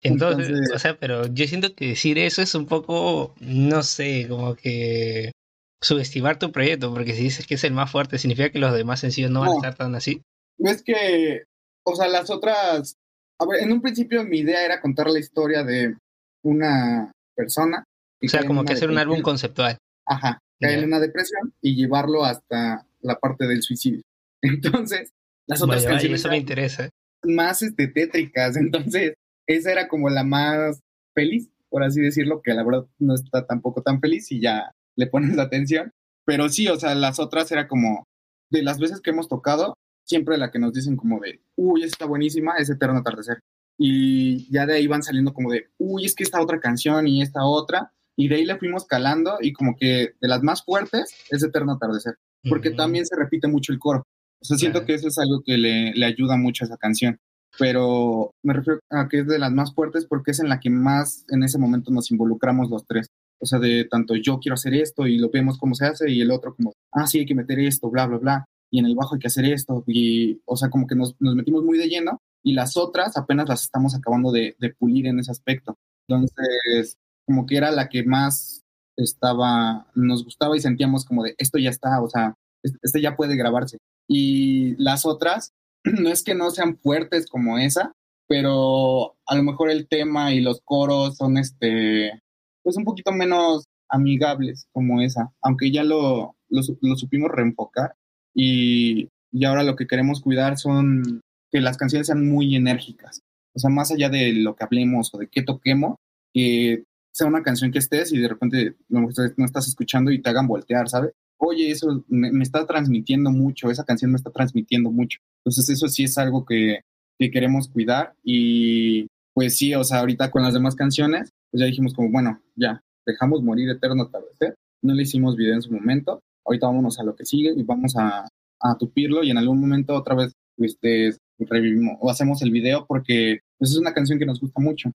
[0.00, 4.54] Entonces, o sea, pero yo siento que decir eso es un poco, no sé, como
[4.54, 5.32] que
[5.80, 9.00] subestimar tu proyecto, porque si dices que es el más fuerte, significa que los demás
[9.00, 10.22] sencillos no van a estar tan así.
[10.58, 11.44] Es que,
[11.84, 12.96] o sea, las otras,
[13.38, 15.96] a ver, en un principio mi idea era contar la historia de
[16.42, 17.84] una persona.
[18.22, 19.78] O sea, como que hacer un álbum conceptual.
[20.06, 24.02] Ajá, caer en una depresión y llevarlo hasta la parte del suicidio.
[24.42, 25.12] Entonces,
[25.46, 26.90] las otras canciones eso me interesa.
[27.22, 29.14] más este, tétricas, entonces
[29.46, 30.80] esa era como la más
[31.14, 35.06] feliz, por así decirlo, que la verdad no está tampoco tan feliz y ya le
[35.06, 35.92] pones la atención.
[36.26, 38.04] Pero sí, o sea, las otras era como,
[38.50, 42.04] de las veces que hemos tocado, siempre la que nos dicen como de, uy, está
[42.04, 43.38] buenísima, es Eterno Atardecer
[43.78, 47.22] y ya de ahí van saliendo como de, uy, es que esta otra canción y
[47.22, 51.14] esta otra, y de ahí le fuimos calando y como que de las más fuertes
[51.30, 52.16] es Eterno Atardecer,
[52.48, 54.02] porque también se repite mucho el coro.
[54.40, 57.18] O sea, siento que eso es algo que le, le, ayuda mucho a esa canción,
[57.58, 60.70] pero me refiero a que es de las más fuertes porque es en la que
[60.70, 63.06] más en ese momento nos involucramos los tres.
[63.40, 66.20] O sea, de tanto yo quiero hacer esto y lo vemos cómo se hace y
[66.20, 68.94] el otro como, ah, sí, hay que meter esto, bla, bla, bla, y en el
[68.94, 71.88] bajo hay que hacer esto, y, o sea, como que nos, nos metimos muy de
[71.88, 75.76] lleno y las otras apenas las estamos acabando de, pulir en ese aspecto.
[76.08, 76.96] Entonces,
[77.26, 78.64] como que era la que más
[78.96, 83.36] estaba, nos gustaba y sentíamos como de, esto ya está, o sea, este ya puede
[83.36, 83.78] grabarse.
[84.08, 85.52] Y las otras,
[85.84, 87.92] no es que no sean fuertes como esa,
[88.28, 92.20] pero a lo mejor el tema y los coros son este,
[92.68, 97.94] pues un poquito menos amigables como esa, aunque ya lo, lo, supimos reenfocar
[98.34, 103.22] y, y ahora lo que queremos cuidar son que las canciones sean muy enérgicas.
[103.54, 105.96] O sea, más allá de lo que hablemos o de qué toquemos,
[106.34, 110.46] que sea una canción que estés y de repente no, estás escuchando y te hagan
[110.46, 111.12] voltear, ¿sabes?
[111.38, 115.20] Oye, eso me, está transmitiendo mucho, esa canción me está transmitiendo mucho.
[115.38, 116.80] Entonces eso sí es algo que,
[117.18, 121.66] que queremos cuidar y pues sí, o sea, ahorita con las demás canciones, pues ya
[121.66, 126.20] dijimos como, bueno, ya, dejamos morir Eterno Atardecer, no le hicimos video en su momento,
[126.44, 128.28] ahorita vámonos a lo que sigue y vamos a,
[128.60, 133.40] a tupirlo y en algún momento otra vez este, revivimos o hacemos el video porque
[133.58, 134.90] pues, es una canción que nos gusta mucho.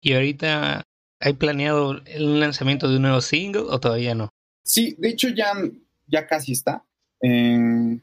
[0.00, 0.82] ¿Y ahorita
[1.20, 4.30] hay planeado el lanzamiento de un nuevo single o todavía no?
[4.62, 5.52] Sí, de hecho ya,
[6.06, 6.84] ya casi está.
[7.22, 7.98] Eh,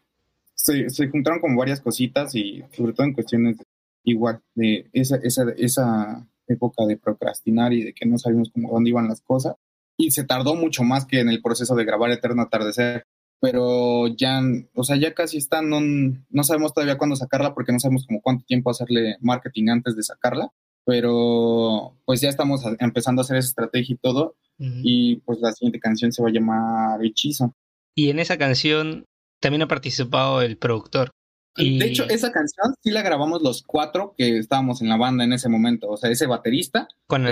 [0.56, 3.58] se, se, juntaron como varias cositas y sobre todo en cuestiones
[4.04, 8.90] igual de esa, esa, esa época de procrastinar y de que no sabíamos cómo dónde
[8.90, 9.56] iban las cosas.
[9.98, 13.06] Y se tardó mucho más que en el proceso de grabar Eterno Atardecer.
[13.44, 14.40] pero ya,
[14.74, 18.22] o sea, ya casi está, no, no sabemos todavía cuándo sacarla porque no sabemos como
[18.22, 20.48] cuánto tiempo hacerle marketing antes de sacarla,
[20.86, 25.82] pero pues ya estamos empezando a hacer esa estrategia y todo, y pues la siguiente
[25.82, 27.54] canción se va a llamar Hechizo.
[27.94, 29.04] Y en esa canción
[29.42, 31.12] también ha participado el productor.
[31.56, 35.34] De hecho, esa canción sí la grabamos los cuatro que estábamos en la banda en
[35.34, 35.90] ese momento.
[35.90, 36.88] O sea, ese baterista.
[37.08, 37.24] Con,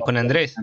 [0.00, 0.54] con Andrés.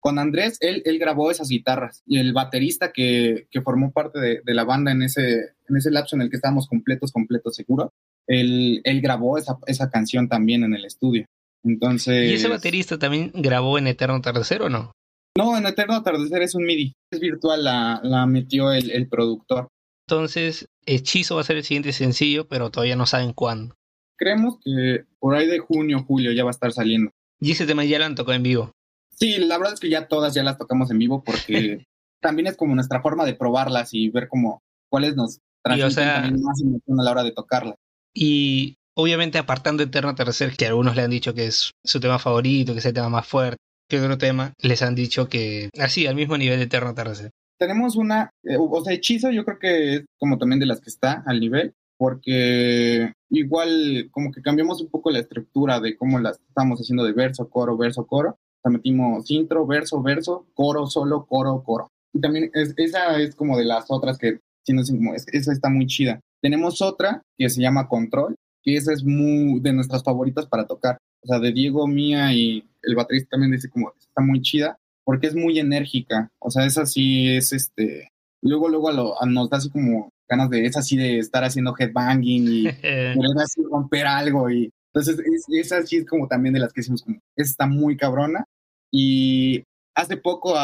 [0.00, 2.02] Con Andrés, él, él grabó esas guitarras.
[2.06, 5.90] Y el baterista que, que formó parte de, de, la banda en ese, en ese
[5.90, 7.92] lapso en el que estábamos completos, completos, seguro,
[8.28, 11.26] él, él grabó esa, esa canción también en el estudio.
[11.64, 12.30] Entonces.
[12.30, 14.92] ¿Y ese baterista también grabó en Eterno Atardecer o no?
[15.36, 16.92] No, en Eterno Atardecer es un MIDI.
[17.10, 19.68] Es virtual, la, la metió el, el productor.
[20.08, 23.76] Entonces, Hechizo va a ser el siguiente sencillo, pero todavía no saben cuándo.
[24.16, 27.12] Creemos que por ahí de junio, julio ya va a estar saliendo.
[27.40, 28.72] ¿Y ese tema ya lo han tocado en vivo?
[29.10, 31.86] Sí, la verdad es que ya todas ya las tocamos en vivo porque
[32.20, 37.00] también es como nuestra forma de probarlas y ver como cuáles nos transmiten más emoción
[37.00, 37.76] a la hora de tocarlas.
[38.14, 42.72] Y obviamente apartando Eterno Tercer, que algunos le han dicho que es su tema favorito,
[42.72, 46.14] que es el tema más fuerte, que otro tema les han dicho que así, al
[46.14, 50.04] mismo nivel de Eterno Tercer tenemos una, eh, o sea, hechizo yo creo que es
[50.18, 55.10] como también de las que está al nivel, porque igual como que cambiamos un poco
[55.10, 58.30] la estructura de cómo las estamos haciendo de verso, coro, verso, coro.
[58.30, 61.88] O sea, metimos intro, verso, verso, coro, solo, coro, coro.
[62.12, 65.68] Y también es, esa es como de las otras que, si no como, esa está
[65.68, 66.20] muy chida.
[66.40, 70.98] Tenemos otra que se llama Control, que esa es muy de nuestras favoritas para tocar.
[71.22, 75.28] O sea, de Diego, mía y el baterista también dice como, está muy chida porque
[75.28, 76.30] es muy enérgica.
[76.38, 78.12] O sea, es así, es este.
[78.42, 82.46] Luego, luego lo, nos da así como ganas de, es así de estar haciendo headbanging
[82.46, 84.50] y querer así romper algo.
[84.50, 87.96] Y entonces, es, es, así es como también de las que hicimos, como, está muy
[87.96, 88.44] cabrona.
[88.92, 90.54] Y hace poco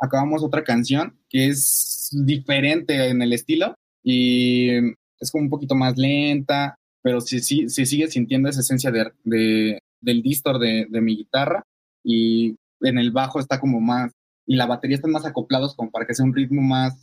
[0.00, 4.78] acabamos otra canción que es diferente en el estilo y
[5.20, 9.78] es como un poquito más lenta, pero se, se sigue sintiendo esa esencia de, de
[10.00, 11.62] del distor de, de mi guitarra
[12.02, 14.12] y en el bajo está como más,
[14.46, 17.00] y la batería están más acoplados como para que sea un ritmo más,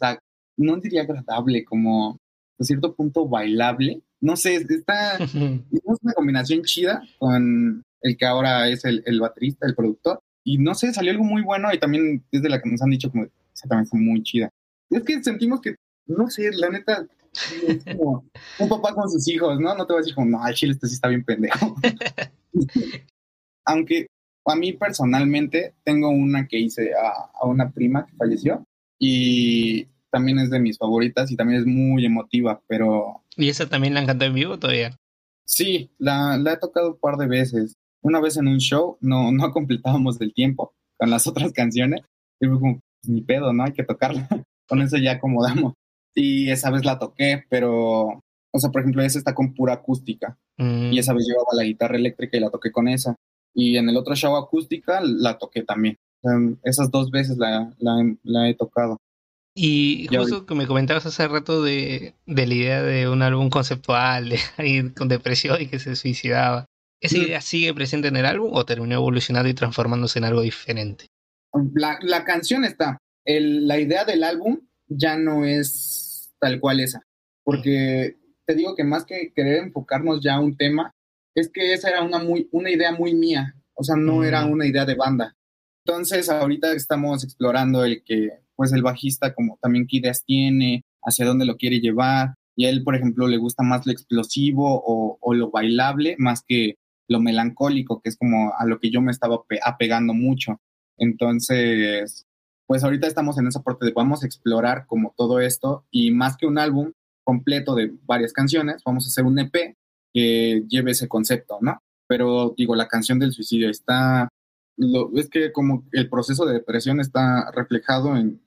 [0.57, 2.19] no diría agradable, como
[2.59, 4.01] a cierto punto bailable.
[4.19, 9.67] No sé, está, es una combinación chida con el que ahora es el, el baterista,
[9.67, 10.19] el productor.
[10.43, 13.11] Y no sé, salió algo muy bueno y también desde la que nos han dicho
[13.11, 14.49] como, esa también está muy chida.
[14.89, 17.05] Es que sentimos que, no sé, la neta,
[17.67, 18.25] es como
[18.59, 19.75] un papá con sus hijos, ¿no?
[19.75, 21.75] No te vas a decir como, no, el chile este sí está bien pendejo.
[23.65, 24.07] Aunque
[24.51, 28.63] a mí personalmente tengo una que hice a, una prima que falleció
[28.99, 33.23] y también es de mis favoritas y también es muy emotiva, pero...
[33.35, 34.97] ¿Y esa también la han cantado en vivo todavía?
[35.45, 37.73] Sí, la, la he tocado un par de veces.
[38.01, 42.01] Una vez en un show no, no completábamos del tiempo con las otras canciones
[42.39, 43.63] y fue como, pues, ni pedo, ¿no?
[43.63, 44.27] Hay que tocarla.
[44.67, 45.73] con eso ya acomodamos.
[46.13, 50.37] Y esa vez la toqué, pero, o sea, por ejemplo, esa está con pura acústica.
[50.57, 50.91] Mm.
[50.91, 53.15] Y esa vez llevaba la guitarra eléctrica y la toqué con esa
[53.57, 55.97] y en el otro show acústica la toqué también.
[56.63, 58.97] esas dos veces la, la, he tocado.
[59.55, 64.29] Y justo que me comentabas hace rato de, de, la idea de un álbum conceptual,
[64.29, 66.67] de ir con depresión y que se suicidaba.
[67.01, 67.21] ¿Esa mm.
[67.21, 71.07] idea sigue presente en el álbum o terminó evolucionando y transformándose en algo diferente?
[71.73, 72.99] La, la canción está.
[73.25, 77.01] El, la idea del álbum ya no es tal cual esa.
[77.43, 80.91] Porque te digo que más que querer enfocarnos ya a un tema,
[81.39, 84.65] es que esa era una, muy, una idea muy mía, o sea, no era una
[84.65, 85.35] idea de banda.
[85.85, 91.25] Entonces, ahorita estamos explorando el que, pues, el bajista, como también qué ideas tiene, hacia
[91.25, 95.19] dónde lo quiere llevar, y a él, por ejemplo, le gusta más lo explosivo o,
[95.21, 99.11] o lo bailable, más que lo melancólico, que es como a lo que yo me
[99.11, 100.59] estaba apegando mucho.
[100.97, 102.25] Entonces,
[102.65, 106.35] pues ahorita estamos en esa parte de vamos a explorar como todo esto y más
[106.35, 106.91] que un álbum
[107.23, 109.76] completo de varias canciones, vamos a hacer un EP
[110.17, 111.79] que lleve ese concepto, ¿no?
[112.07, 114.29] Pero digo, la canción del suicidio está,
[114.75, 118.41] lo, es que como el proceso de depresión está reflejado en,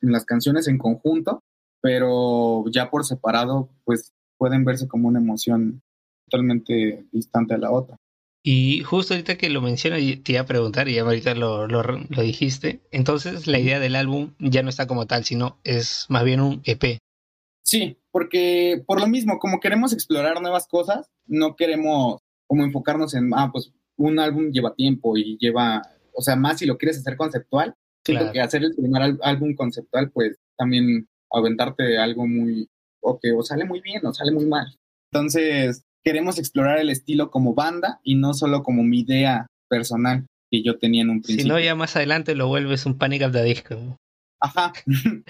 [0.00, 1.42] las canciones en conjunto,
[1.82, 5.82] pero ya por separado, pues pueden verse como una emoción
[6.28, 7.96] totalmente distante a la otra.
[8.44, 11.66] Y justo ahorita que lo menciono, te iba a preguntar, y ya ahorita lo,
[12.22, 16.40] dijiste, entonces la idea del álbum ya no está como tal, sino es más bien
[16.40, 17.00] un EP.
[17.70, 23.30] Sí, porque por lo mismo, como queremos explorar nuevas cosas, no queremos como enfocarnos en,
[23.32, 27.16] ah, pues un álbum lleva tiempo y lleva, o sea, más si lo quieres hacer
[27.16, 28.32] conceptual, claro.
[28.32, 32.68] que hacer el primer álbum conceptual, pues también aventarte algo muy,
[33.00, 34.66] o que o sale muy bien o sale muy mal.
[35.12, 40.64] Entonces, queremos explorar el estilo como banda y no solo como mi idea personal que
[40.64, 41.44] yo tenía en un principio.
[41.44, 43.96] Si no, ya más adelante lo vuelves un Panic at the Disco.
[44.40, 44.72] Ajá.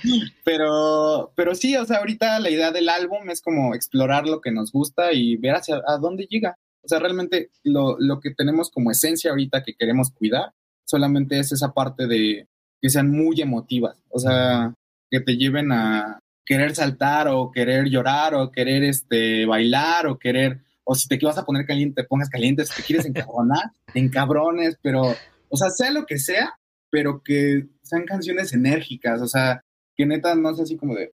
[0.45, 4.53] pero, pero sí, o sea, ahorita la idea del álbum es como explorar lo que
[4.53, 6.57] nos gusta y ver hacia a dónde llega.
[6.83, 10.53] O sea, realmente lo, lo que tenemos como esencia ahorita que queremos cuidar
[10.85, 12.49] solamente es esa parte de
[12.81, 14.03] que sean muy emotivas.
[14.11, 14.75] O sea,
[15.11, 20.61] que te lleven a querer saltar o querer llorar o querer este, bailar o querer,
[20.85, 24.77] o si te vas a poner caliente, te pongas caliente, si te quieres encabronar, encabrones,
[24.83, 25.15] pero,
[25.49, 26.59] o sea, sea lo que sea,
[26.91, 29.62] pero que sean canciones enérgicas, o sea,
[29.97, 31.12] que neta no sea así como de,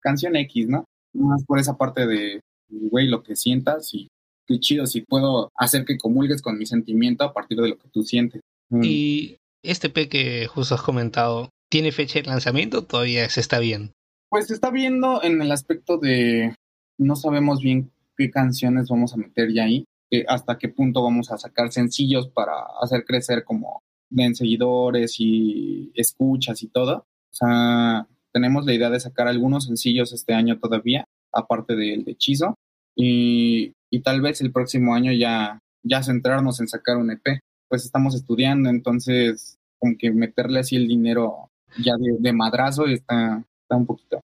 [0.00, 0.84] canción X, ¿no?
[1.14, 4.08] Más por esa parte de, güey, lo que sientas y
[4.46, 7.88] qué chido si puedo hacer que comulgues con mi sentimiento a partir de lo que
[7.88, 8.40] tú sientes.
[8.70, 8.82] Mm.
[8.84, 13.58] Y este P que justo has comentado, ¿tiene fecha de lanzamiento o todavía se está
[13.58, 13.92] viendo?
[14.28, 16.54] Pues se está viendo en el aspecto de
[16.98, 19.84] no sabemos bien qué canciones vamos a meter ya ahí,
[20.28, 23.80] hasta qué punto vamos a sacar sencillos para hacer crecer como
[24.16, 26.98] en seguidores y escuchas y todo.
[26.98, 32.12] O sea, tenemos la idea de sacar algunos sencillos este año todavía, aparte del de
[32.12, 32.54] hechizo,
[32.96, 37.40] y, y, tal vez el próximo año ya, ya centrarnos en sacar un EP.
[37.68, 43.76] Pues estamos estudiando, entonces como que meterle así el dinero ya de, madrazo está, está
[43.76, 44.20] un poquito.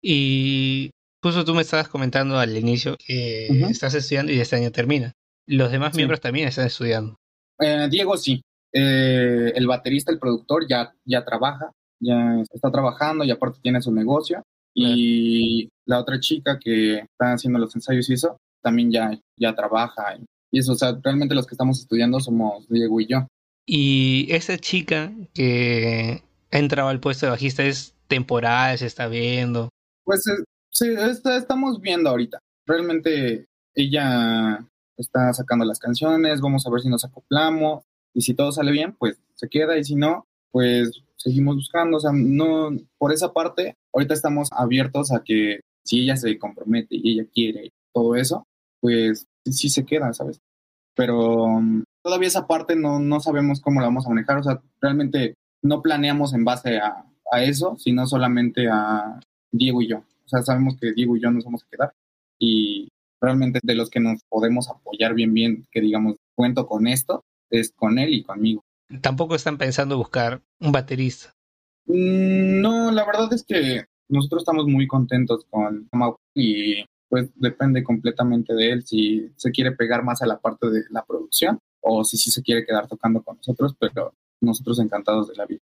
[0.00, 0.90] Y
[1.22, 5.12] justo tú me estabas comentando al inicio que estás estudiando y este año termina.
[5.46, 7.16] ¿Los demás miembros también están estudiando?
[7.60, 8.42] Eh, Diego sí.
[8.72, 11.70] Eh, el baterista, el productor ya, ya trabaja,
[12.00, 14.42] ya está trabajando y aparte tiene su negocio.
[14.74, 20.16] Y la otra chica que está haciendo los ensayos y eso, también ya, ya trabaja.
[20.50, 23.26] Y eso, o sea, realmente los que estamos estudiando somos Diego y yo.
[23.66, 29.68] Y esa chica que ha entrado al puesto de bajista es temporal, se está viendo.
[30.04, 30.86] Pues eh, sí,
[31.36, 32.38] estamos viendo ahorita.
[32.66, 34.66] Realmente ella
[34.96, 37.82] está sacando las canciones, vamos a ver si nos acoplamos
[38.14, 41.96] y si todo sale bien, pues se queda y si no, pues seguimos buscando.
[41.96, 46.96] O sea, no, por esa parte, ahorita estamos abiertos a que si ella se compromete
[46.96, 48.46] y ella quiere todo eso,
[48.80, 50.40] pues sí se queda, ¿sabes?
[50.94, 54.38] Pero um, todavía esa parte no, no sabemos cómo la vamos a manejar.
[54.38, 59.88] O sea, realmente no planeamos en base a, a eso, sino solamente a Diego y
[59.88, 59.98] yo.
[59.98, 61.92] O sea, sabemos que Diego y yo nos vamos a quedar
[62.38, 62.88] y
[63.20, 67.22] realmente de los que nos podemos apoyar bien, bien, que digamos, cuento con esto,
[67.52, 68.64] es con él y conmigo.
[69.00, 71.34] Tampoco están pensando buscar un baterista.
[71.86, 77.82] Mm, no, la verdad es que nosotros estamos muy contentos con Mau y pues depende
[77.82, 82.04] completamente de él si se quiere pegar más a la parte de la producción o
[82.04, 85.60] si sí se quiere quedar tocando con nosotros, pero nosotros encantados de la vida.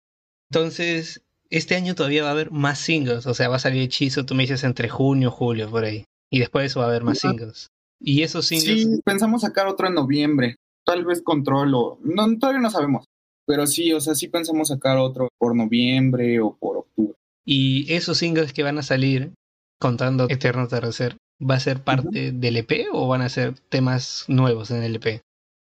[0.51, 4.24] Entonces, este año todavía va a haber más singles, o sea, va a salir Hechizo,
[4.24, 6.05] tú me dices entre junio, julio, por ahí.
[6.30, 7.68] Y después de eso va a haber más singles.
[8.01, 8.82] Y esos singles...
[8.82, 13.07] Sí, pensamos sacar otro en noviembre tal vez control o no, todavía no sabemos.
[13.47, 17.14] Pero sí, o sea, sí pensamos sacar otro por noviembre o por octubre.
[17.45, 19.35] Y esos singles que van a salir,
[19.78, 24.70] contando Eterno Atardecer, ¿va a ser parte del EP o van a ser temas nuevos
[24.70, 25.20] en el EP?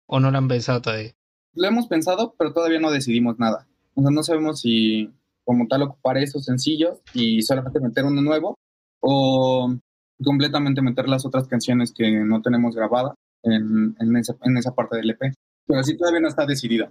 [0.07, 1.13] ¿O no lo han pensado todavía?
[1.55, 3.67] Lo hemos pensado, pero todavía no decidimos nada.
[3.95, 5.11] O sea, no sabemos si
[5.45, 8.57] como tal ocupar esos sencillos y solamente meter uno nuevo
[9.01, 9.75] o
[10.23, 14.97] completamente meter las otras canciones que no tenemos grabadas en, en, esa, en esa parte
[14.97, 15.33] del EP.
[15.67, 16.91] Pero sí todavía no está decidida.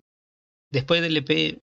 [0.72, 1.60] Después del EP,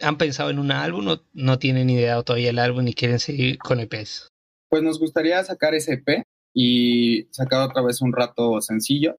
[0.00, 3.58] ¿han pensado en un álbum o no tienen idea todavía el álbum y quieren seguir
[3.58, 4.28] con EPs?
[4.70, 6.24] Pues nos gustaría sacar ese EP
[6.54, 9.16] y sacar otra vez un rato sencillo.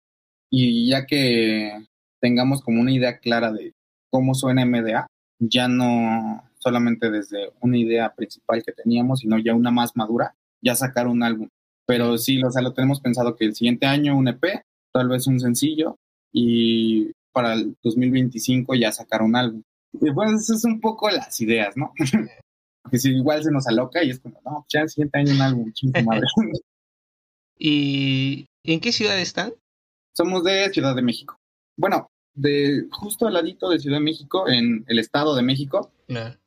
[0.50, 1.86] Y ya que
[2.22, 3.74] tengamos como una idea clara de
[4.10, 5.08] cómo suena MDA,
[5.40, 10.76] ya no solamente desde una idea principal que teníamos, sino ya una más madura, ya
[10.76, 11.50] sacar un álbum.
[11.86, 14.64] Pero sí, o sea, lo tenemos pensado que el siguiente año un EP
[14.96, 15.98] tal vez un sencillo
[16.32, 19.62] y para el 2025 ya sacar un álbum.
[19.92, 21.92] Y pues eso es un poco las ideas, ¿no?
[22.82, 25.42] Porque si igual se nos aloca y es como, no, ya el siguiente año un
[25.42, 26.26] álbum, chingo madre.
[27.60, 29.54] ¿Y en qué ciudad están?
[30.16, 31.38] Somos de Ciudad de México.
[31.76, 35.92] Bueno, de justo al ladito de Ciudad de México, en el Estado de México,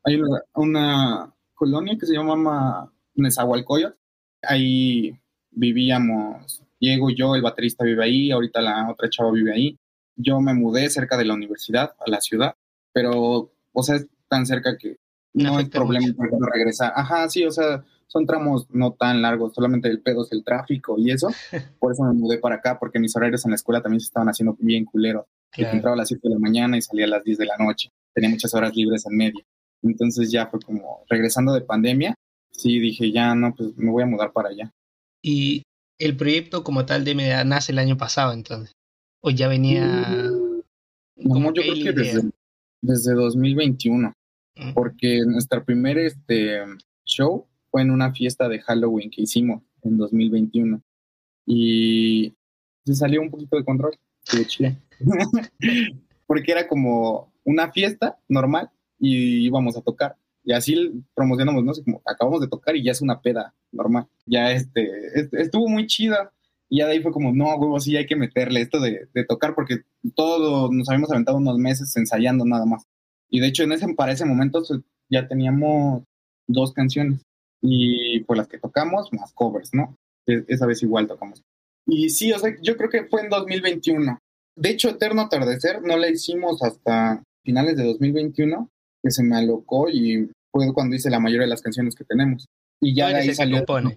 [0.04, 0.20] hay
[0.54, 3.98] una, colonia que se llama Nezahualcóyotl.
[4.42, 5.18] Ahí
[5.50, 9.78] vivíamos Diego, yo, el baterista vive ahí, ahorita la otra chava vive ahí.
[10.16, 12.54] Yo me mudé cerca de la universidad, a la ciudad,
[12.92, 14.96] pero, o sea, es tan cerca que
[15.34, 16.06] no, hay problema
[16.52, 16.92] regresar.
[16.94, 20.96] Ajá, sí, o sea, son tramos no tan largos, solamente el pedo es el tráfico
[20.98, 21.28] y eso.
[21.78, 24.28] Por eso me mudé para acá, porque mis horarios en la escuela también se estaban
[24.28, 25.26] haciendo bien culeros.
[25.56, 27.90] Entraba a las 7 de la mañana y salía a las 10 de la noche.
[28.12, 29.44] Tenía muchas horas libres en medio.
[29.82, 32.14] Entonces ya fue como, regresando de pandemia,
[32.50, 34.72] sí dije, ya no, pues me voy a mudar para allá.
[35.22, 35.62] ¿Y
[35.98, 38.76] el proyecto como tal de MDA nace el año pasado entonces.
[39.20, 39.84] O ya venía...
[39.84, 42.30] Mm, como yo creo que desde,
[42.80, 44.12] desde 2021.
[44.58, 44.72] Mm.
[44.72, 46.60] porque nuestro primer este,
[47.04, 50.82] show fue en una fiesta de Halloween que hicimos en 2021
[51.46, 52.34] y
[52.84, 54.72] se salió un poquito de control, estuvo chido.
[56.26, 61.84] porque era como una fiesta normal y íbamos a tocar y así promocionamos, no sé,
[61.84, 64.06] como acabamos de tocar y ya es una peda normal.
[64.26, 64.88] Ya este,
[65.20, 66.32] est- estuvo muy chida.
[66.70, 69.24] Y ya de ahí fue como, no, huevo, sí hay que meterle esto de, de
[69.24, 69.78] tocar porque
[70.14, 72.84] todo nos habíamos aventado unos meses ensayando nada más.
[73.30, 74.62] Y de hecho, en ese, para ese momento
[75.10, 76.02] ya teníamos
[76.46, 77.22] dos canciones
[77.62, 79.96] y pues las que tocamos más covers, ¿no?
[80.26, 81.42] E- Esa vez igual tocamos.
[81.86, 84.18] Y sí, o sea, yo creo que fue en 2021.
[84.56, 88.68] De hecho, Eterno Atardecer no la hicimos hasta finales de 2021,
[89.02, 92.46] que se me alocó y fue cuando hice la mayoría de las canciones que tenemos.
[92.80, 93.56] Y ya de ahí salió.
[93.66, 93.96] compone.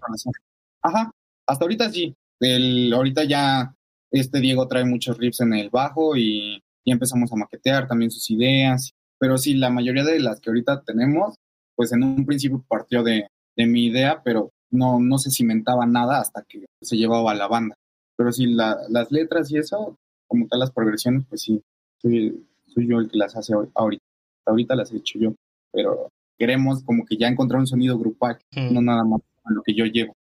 [0.84, 1.12] Ajá,
[1.48, 2.16] hasta ahorita sí.
[2.40, 3.76] El, ahorita ya
[4.12, 8.30] este Diego trae muchos riffs en el bajo y ya empezamos a maquetear también sus
[8.32, 8.92] ideas.
[9.20, 11.36] Pero sí, la mayoría de las que ahorita tenemos,
[11.76, 16.20] pues en un principio partió de, de mi idea, pero no, no se cimentaba nada
[16.20, 17.76] hasta que se llevaba a la banda.
[18.18, 21.62] Pero sí, la- las letras y eso, como tal las progresiones, pues sí,
[22.02, 24.04] soy, soy yo el que las hace ahor- ahorita.
[24.48, 25.36] Ahorita las he hecho yo,
[25.72, 26.10] pero
[26.42, 28.74] queremos como que ya encontrar un sonido grupal, Mm.
[28.74, 30.16] no nada más a lo que yo llevo.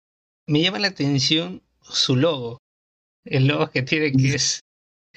[0.48, 2.58] Me llama la atención su logo.
[3.24, 4.60] El logo que tiene que es.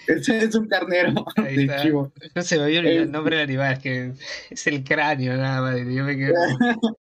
[0.07, 1.81] Ese es un carnero Ahí de está.
[1.81, 2.11] chivo.
[2.35, 4.13] No se me había olvidado el nombre del animal, que
[4.49, 5.77] es el cráneo, nada más.
[5.79, 6.15] Yo me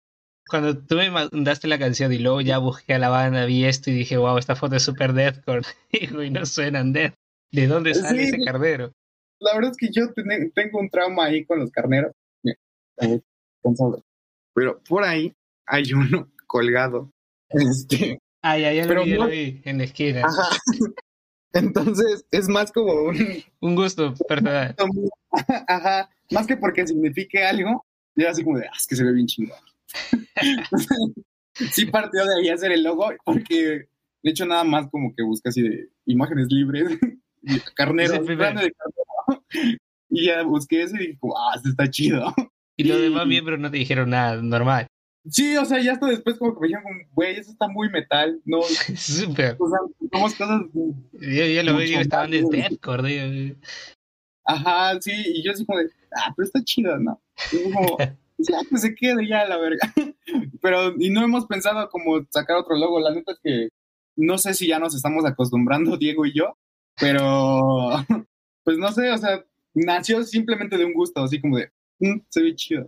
[0.49, 3.91] Cuando tú me mandaste la canción y luego ya busqué a la banda, vi esto
[3.91, 5.61] y dije, wow, esta foto es super deathcore.
[5.91, 7.13] Y no suenan death.
[7.51, 8.29] ¿De dónde sale Sí.
[8.29, 8.91] ese carnero?
[9.41, 12.11] La verdad es que yo ten- tengo un trauma ahí con los carneros.
[13.63, 14.03] Cansado.
[14.53, 15.33] Pero por ahí
[15.65, 17.11] hay uno colgado.
[17.49, 20.21] Este, ya lo Pero vi, no- lo vi, en la esquina.
[20.25, 20.57] ajá.
[21.53, 23.17] Entonces es más como un.
[23.59, 24.75] Un gusto personal.
[25.67, 26.09] Ajá.
[26.31, 27.85] Más que porque signifique algo,
[28.15, 29.57] yo así como de, ah, es que se ve bien chingón.
[31.71, 33.87] sí partió de ahí hacer el logo, porque
[34.21, 36.99] de hecho nada más como que busca así de imágenes libres,
[37.75, 39.43] grande de carnero.
[40.11, 42.33] Y ya busqué ese y dije, como, ah, este está chido.
[42.79, 44.87] Y los demás miembros no te dijeron nada, normal.
[45.29, 48.39] Sí, o sea, ya hasta después como que me dijeron, güey, eso está muy metal,
[48.45, 48.63] no, o
[48.95, 49.57] Súper.
[49.57, 49.79] sea,
[50.13, 53.57] somos cosas, Yo, yo lo Mucho estaban de deathcore.
[54.45, 57.21] ajá, sí, y yo así como de, ah, pero está chido, ¿no?
[57.51, 57.97] Y como,
[58.37, 59.93] ya que se quede ya la verga.
[60.61, 63.69] Pero, y no hemos pensado como sacar otro logo, la neta es que
[64.15, 66.57] no sé si ya nos estamos acostumbrando, Diego y yo,
[66.99, 67.91] pero,
[68.63, 72.41] pues no sé, o sea, nació simplemente de un gusto, así como de, "Mm, se
[72.41, 72.87] ve chido.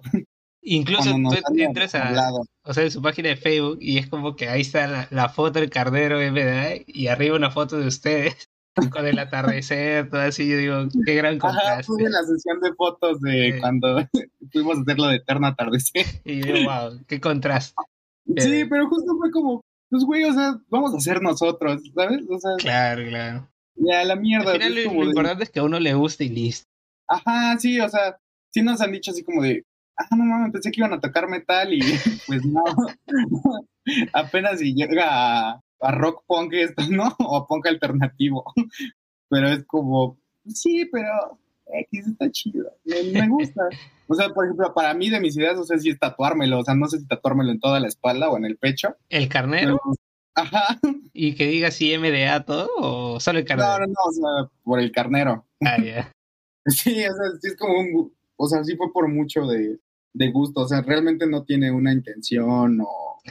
[0.64, 2.32] Incluso tú entras a,
[2.64, 5.28] o sea, en su página de Facebook y es como que ahí está la, la
[5.30, 8.48] foto del carnero MDA y arriba una foto de ustedes
[8.94, 10.48] con el atardecer, todo así.
[10.48, 11.84] Yo digo, qué gran Ajá, contraste.
[11.86, 13.60] fue en la sesión de fotos de Sí.
[13.60, 14.08] cuando
[14.52, 16.06] fuimos a hacer lo de Eterna Atardecer.
[16.26, 17.74] Y yo, wow, qué contraste.
[18.38, 18.68] Sí, Eh.
[18.70, 22.22] pero justo fue como, pues güey, o sea, vamos a ser nosotros, ¿sabes?
[22.30, 23.50] O sea, Claro, claro.
[23.76, 24.52] ya la mierda.
[24.52, 26.30] Al final es lo, como lo de- importante es que a uno le guste y
[26.30, 26.68] listo.
[27.10, 28.16] Ajá, sí, o sea,
[28.52, 29.66] sí nos han dicho así como de,
[29.98, 31.80] ah, no mames, pensé que iban a tocar metal y
[32.28, 32.64] pues no.
[34.14, 35.06] Apenas si llega
[35.50, 37.16] a, a rock punk esto, ¿no?
[37.20, 38.44] O a punk alternativo.
[39.30, 43.62] Pero es como, sí, pero X está chido, me, me gusta.
[44.08, 46.64] O sea, por ejemplo, para mí de mis ideas, no sé si es tatuármelo, o
[46.64, 48.98] sea, no sé si tatuármelo en toda la espalda o en el pecho.
[49.08, 49.80] ¿El carnero?
[49.82, 49.96] Pero,
[50.36, 50.80] ajá,
[51.14, 53.80] ¿Y que diga si MDA todo o solo el no, carnero?
[53.80, 55.46] no, no, o sea, por el carnero.
[55.62, 56.12] Ah, ya.
[56.66, 59.78] Sí, o sea, sí es como un, o sea, sí fue por mucho de,
[60.14, 63.22] de gusto, o sea, realmente no tiene una intención o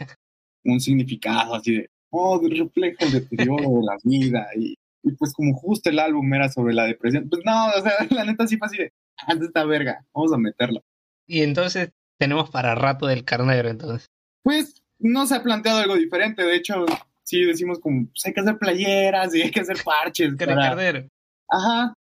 [0.65, 5.53] un significado así de, oh, refleja el deterioro de la vida y, y pues como
[5.55, 8.67] justo el álbum era sobre la depresión, pues no, o sea, la neta sí fue
[8.67, 8.93] así de,
[9.27, 10.81] ah, esta verga, vamos a meterlo.
[11.27, 14.07] Y entonces tenemos para rato del carnero, entonces.
[14.45, 16.87] Pues no se ha planteado algo diferente, de hecho,
[17.25, 20.55] sí decimos como, pues hay que hacer playeras y hay que hacer parches el para...
[20.55, 21.09] carnero.
[21.49, 21.95] Ajá,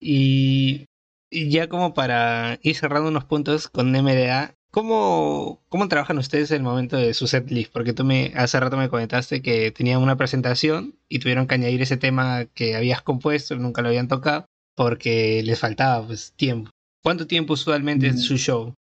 [0.00, 0.86] Y,
[1.30, 6.58] y ya como para ir cerrando unos puntos con MDA, ¿cómo, ¿cómo trabajan ustedes en
[6.58, 7.72] el momento de su set list?
[7.72, 11.82] Porque tú me hace rato me comentaste que tenían una presentación y tuvieron que añadir
[11.82, 14.46] ese tema que habías compuesto, nunca lo habían tocado,
[14.76, 16.70] porque les faltaba pues tiempo.
[17.02, 18.14] ¿Cuánto tiempo usualmente Mm.
[18.14, 18.74] es su show?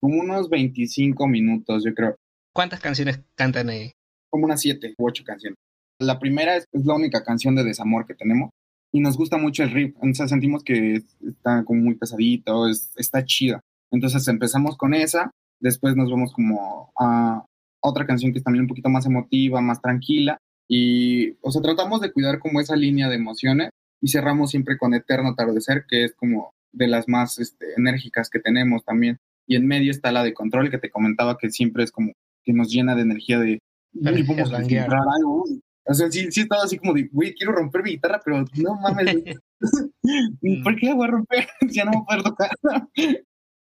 [0.00, 2.16] como unos 25 minutos, yo creo.
[2.52, 3.92] ¿Cuántas canciones cantan ahí?
[4.30, 5.56] como unas siete u ocho canciones.
[6.00, 8.48] La primera es, es la única canción de desamor que tenemos
[8.92, 9.94] y nos gusta mucho el riff.
[9.96, 13.60] Entonces sentimos que es- está como muy pesadito, es- está chida.
[13.90, 15.30] Entonces empezamos con esa,
[15.60, 17.44] después nos vamos como a
[17.80, 20.38] otra canción que es también un poquito más emotiva, más tranquila
[20.68, 23.70] y, o sea, tratamos de cuidar como esa línea de emociones
[24.00, 28.38] y cerramos siempre con Eterno Atardecer, que es como de las más este, enérgicas que
[28.40, 29.16] tenemos también.
[29.44, 32.12] y en medio está la de control que te comentaba que siempre es como
[32.44, 33.58] que nos llena de energía de
[33.92, 34.84] "Uy, vamos a headbanguear".
[34.86, 35.44] encontrar algo.
[35.84, 38.74] O sea, sí, sí estaba así como de, güey, quiero romper mi guitarra, pero no
[38.76, 39.16] mames.
[40.64, 41.48] ¿por qué la voy a romper?
[41.70, 42.50] ya no voy a poder tocar.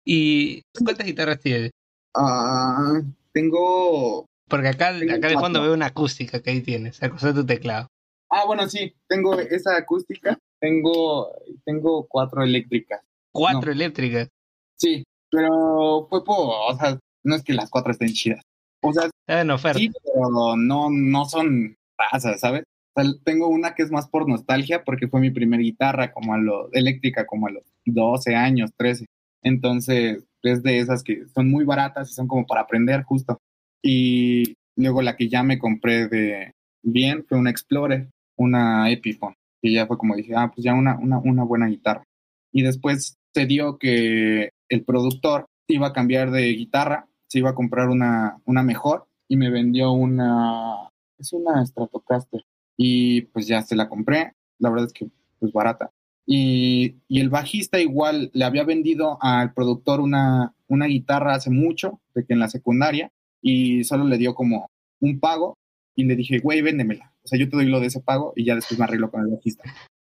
[0.05, 1.71] ¿Y cuántas guitarras tienes?
[2.15, 2.99] Ah,
[3.31, 7.45] tengo Porque acá, Tengo acá de fondo veo una acústica que ahí tienes, acostado tu
[7.45, 7.87] teclado.
[8.29, 11.29] Ah, bueno, sí, tengo esa acústica, tengo,
[11.65, 13.01] tengo cuatro eléctricas.
[13.33, 13.71] Cuatro No.
[13.71, 14.29] eléctricas.
[14.77, 18.41] Sí, pero fue por, o sea, no es que las cuatro estén chidas.
[18.81, 19.79] O sea, en oferta.
[19.79, 21.75] sí, pero no, no son
[22.11, 22.63] razas, ¿sabes?
[22.93, 26.33] O sea, tengo una que es más por nostalgia porque fue mi primera guitarra como
[26.33, 29.05] a lo eléctrica como a los 12 años, 13.
[29.43, 33.37] Entonces, es de esas que son muy baratas y son como para aprender justo.
[33.81, 36.51] Y luego la que ya me compré de
[36.83, 40.97] bien fue una Explorer, una Epiphone, que ya fue como dije, ah, pues ya una,
[40.97, 42.03] una, una buena guitarra.
[42.51, 47.55] Y después se dio que el productor iba a cambiar de guitarra, se iba a
[47.55, 50.89] comprar una, una mejor y me vendió una,
[51.21, 52.43] es una Stratocaster.
[52.77, 55.09] Y pues ya se la compré, la verdad es que
[55.39, 55.91] pues barata.
[56.25, 61.99] Y, y el bajista igual le había vendido al productor una, una guitarra hace mucho,
[62.13, 63.11] de que en la secundaria,
[63.41, 64.69] y solo le dio como
[64.99, 65.57] un pago
[65.95, 67.13] y le dije, güey, véndemela.
[67.23, 69.21] O sea, yo te doy lo de ese pago y ya después me arreglo con
[69.21, 69.63] el bajista.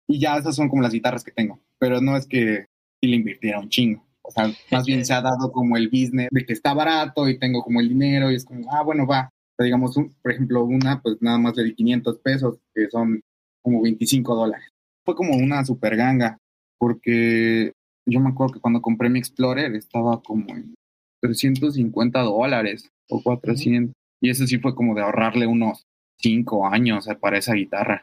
[0.06, 2.66] Y ya esas son como las guitarras que tengo, pero no es que
[3.00, 4.06] le invirtiera un chingo.
[4.22, 7.38] O sea, más bien se ha dado como el business de que está barato y
[7.38, 9.30] tengo como el dinero y es como, ah, bueno, va.
[9.58, 13.20] Digamos, un- por ejemplo, una, pues nada más le di 500 pesos, que son
[13.62, 14.68] como 25 dólares.
[15.04, 16.38] Fue como una super ganga,
[16.78, 17.72] porque
[18.06, 20.74] yo me acuerdo que cuando compré mi Explorer estaba como en
[21.22, 23.92] 350 dólares o 400.
[24.20, 25.84] Y eso sí fue como de ahorrarle unos
[26.20, 28.02] 5 años eh, para esa guitarra.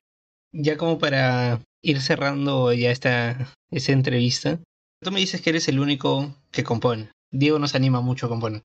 [0.54, 4.60] Ya como para ir cerrando ya esta, esta entrevista,
[5.02, 7.10] tú me dices que eres el único que compone.
[7.32, 8.62] Diego nos anima mucho a componer.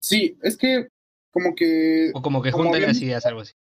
[0.00, 0.88] Sí, es que
[1.32, 3.54] como que O como que Como junta las ideas, algo así.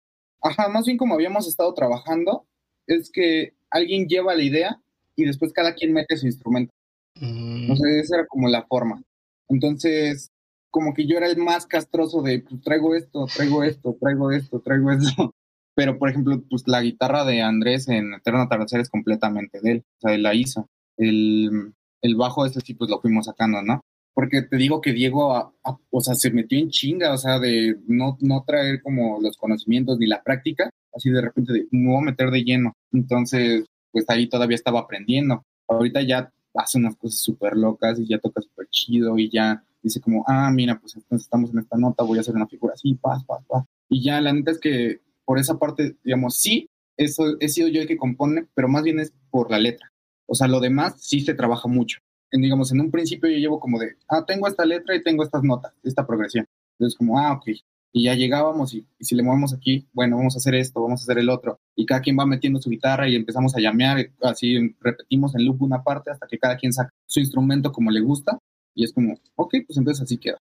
[0.42, 2.46] Ajá, más bien como habíamos estado trabajando,
[2.86, 4.80] es que alguien lleva la idea
[5.14, 6.72] y después cada quien mete su instrumento.
[7.16, 9.02] Mm, sea, esa era como la forma.
[9.48, 10.30] Entonces,
[10.70, 14.60] como que yo era el más castroso de, pues traigo esto, traigo esto, traigo esto,
[14.60, 15.34] traigo esto.
[15.74, 19.84] Pero, por ejemplo, pues la guitarra de Andrés en Eterno Atardecer es completamente de él.
[19.98, 20.68] O sea, él la hizo.
[20.96, 23.80] El, el bajo ese sí, pues lo fuimos sacando, ¿no?
[24.18, 25.54] Porque te digo que Diego,
[25.90, 29.96] o sea, se metió en chinga, o sea, de no, no traer como los conocimientos
[29.96, 32.72] ni la práctica, así de repente de, me meter de lleno.
[32.90, 35.44] Entonces, pues ahí todavía estaba aprendiendo.
[35.68, 40.00] Ahorita ya hace unas cosas súper locas y ya toca súper chido y ya dice
[40.00, 42.94] como, ah, mira, pues entonces estamos en esta nota, voy a hacer una figura así,
[42.94, 43.66] paz, paz, paz.
[43.88, 47.82] Y ya la neta es que por esa parte, digamos, sí, eso he sido yo
[47.82, 49.92] el que compone, pero más bien es por la letra.
[50.26, 52.00] O sea, lo demás sí se trabaja mucho.
[52.30, 55.22] En, digamos, en un principio yo llevo como de, ah, tengo esta letra y tengo
[55.24, 56.46] estas notas, esta progresión.
[56.78, 57.48] Entonces como, ah, ok.
[57.92, 61.04] Y ya llegábamos y, si le movemos aquí, bueno, vamos a hacer esto, vamos a
[61.04, 61.58] hacer el otro.
[61.74, 65.62] Y cada quien va metiendo su guitarra y empezamos a llamear, así repetimos en loop
[65.62, 68.38] una parte hasta que cada quien saca su instrumento como le gusta.
[68.74, 70.38] Y es como, ok, pues entonces así queda.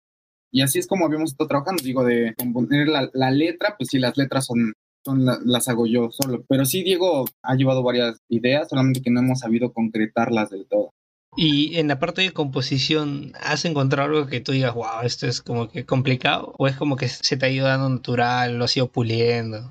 [0.52, 4.00] Y así es como habíamos estado trabajando, digo, de componer la, la letra, pues sí,
[4.00, 4.74] las letras son,
[5.06, 6.44] son la- las hago yo solo.
[6.50, 10.92] Pero sí, Diego ha llevado varias ideas, solamente que no hemos sabido concretarlas del todo.
[11.38, 15.42] Y en la parte de composición, ¿has encontrado algo que tú digas, wow, esto es
[15.42, 16.54] como que complicado?
[16.58, 19.70] ¿O es como que se te ha ido dando natural, lo has ido puliendo?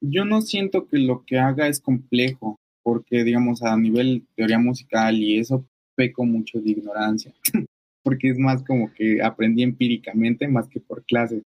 [0.00, 5.16] Yo no siento que lo que haga es complejo, porque digamos a nivel teoría musical
[5.16, 7.32] y eso peco mucho de ignorancia,
[8.02, 11.42] porque es más como que aprendí empíricamente más que por clases.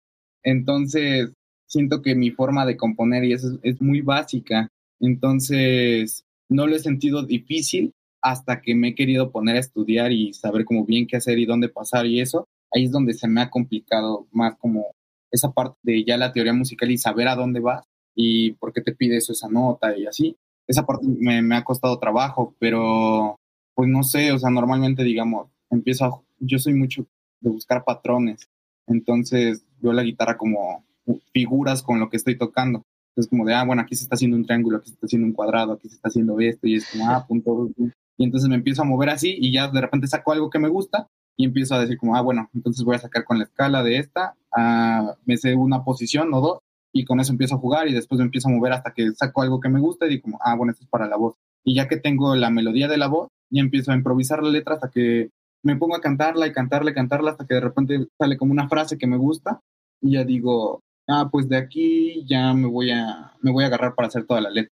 [0.42, 1.32] Entonces,
[1.66, 4.68] siento que mi forma de componer y eso es, es muy básica,
[5.00, 7.92] entonces no lo he sentido difícil
[8.22, 11.46] hasta que me he querido poner a estudiar y saber como bien qué hacer y
[11.46, 14.86] dónde pasar y eso, ahí es donde se me ha complicado más como
[15.30, 18.80] esa parte de ya la teoría musical y saber a dónde vas y por qué
[18.80, 20.36] te pide eso esa nota y así.
[20.66, 23.36] Esa parte me, ha costado trabajo, pero
[23.74, 27.06] pues no sé, o sea, normalmente digamos, empiezo a, yo soy mucho
[27.40, 28.48] de buscar patrones,
[28.86, 30.84] entonces veo la guitarra como
[31.32, 32.82] figuras con lo que estoy tocando.
[33.10, 35.26] Entonces como de, ah, bueno, aquí se está haciendo un triángulo, aquí se está haciendo
[35.26, 37.70] un cuadrado, aquí se está haciendo esto y es como, ah, punto.
[38.18, 40.68] Y entonces me empiezo a mover así y ya de repente saco algo que me
[40.68, 41.06] gusta
[41.36, 43.98] y empiezo a decir como, ah, bueno, entonces voy a sacar con la escala de
[43.98, 44.34] esta,
[45.24, 46.58] me sé una posición o dos
[46.92, 49.42] y con eso empiezo a jugar y después me empiezo a mover hasta que saco
[49.42, 51.34] algo que me gusta y digo ah, bueno, esto es para la voz.
[51.64, 54.74] Y ya que tengo la melodía de la voz, ya empiezo a improvisar la letra
[54.74, 55.30] hasta que
[55.62, 58.68] me pongo a cantarla y cantarla y cantarla hasta que de repente sale como una
[58.68, 59.60] frase que me gusta
[60.00, 63.94] y ya digo, ah, pues de aquí ya me voy a, me voy a agarrar
[63.94, 64.72] para hacer toda la letra.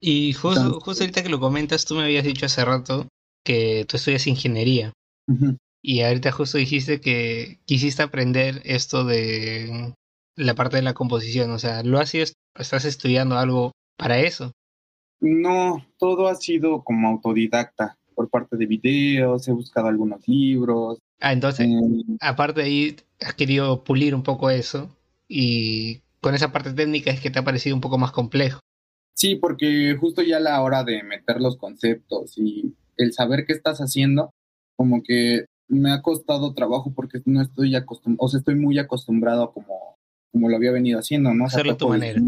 [0.00, 3.08] Y justo, justo ahorita que lo comentas, tú me habías dicho hace rato
[3.44, 4.92] que tú estudias ingeniería.
[5.82, 9.94] Y ahorita justo dijiste que quisiste aprender esto de
[10.36, 14.52] la parte de la composición, o sea, ¿lo has estás estudiando algo para eso?
[15.20, 20.98] No, todo ha sido como autodidacta, por parte de videos, he buscado algunos libros.
[21.20, 24.90] Ah, entonces, eh, aparte de ahí, has querido pulir un poco eso
[25.28, 28.60] y con esa parte técnica es que te ha parecido un poco más complejo.
[29.16, 33.54] Sí, porque justo ya a la hora de meter los conceptos y el saber qué
[33.54, 34.30] estás haciendo,
[34.76, 39.42] como que me ha costado trabajo porque no estoy acostumbrado, o sea, estoy muy acostumbrado
[39.42, 39.96] a como,
[40.32, 41.46] como lo había venido haciendo, ¿no?
[41.46, 42.20] Hacerlo a tu manera.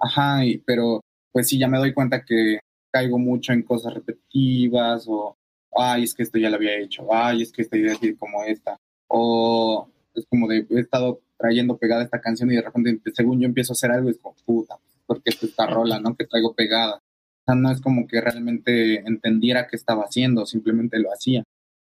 [0.00, 1.02] Ajá, pero
[1.32, 2.60] pues sí, ya me doy cuenta que
[2.90, 5.36] caigo mucho en cosas repetitivas o,
[5.76, 8.42] ay, es que esto ya lo había hecho, ay, es que esta idea es como
[8.44, 8.76] esta,
[9.06, 13.46] o es como de, he estado trayendo pegada esta canción y de repente, según yo
[13.46, 14.78] empiezo a hacer algo, es como, puta,
[15.12, 16.16] porque es esta rola, ¿no?
[16.16, 16.94] Que traigo pegada.
[16.96, 21.44] O sea, no es como que realmente entendiera qué estaba haciendo, simplemente lo hacía.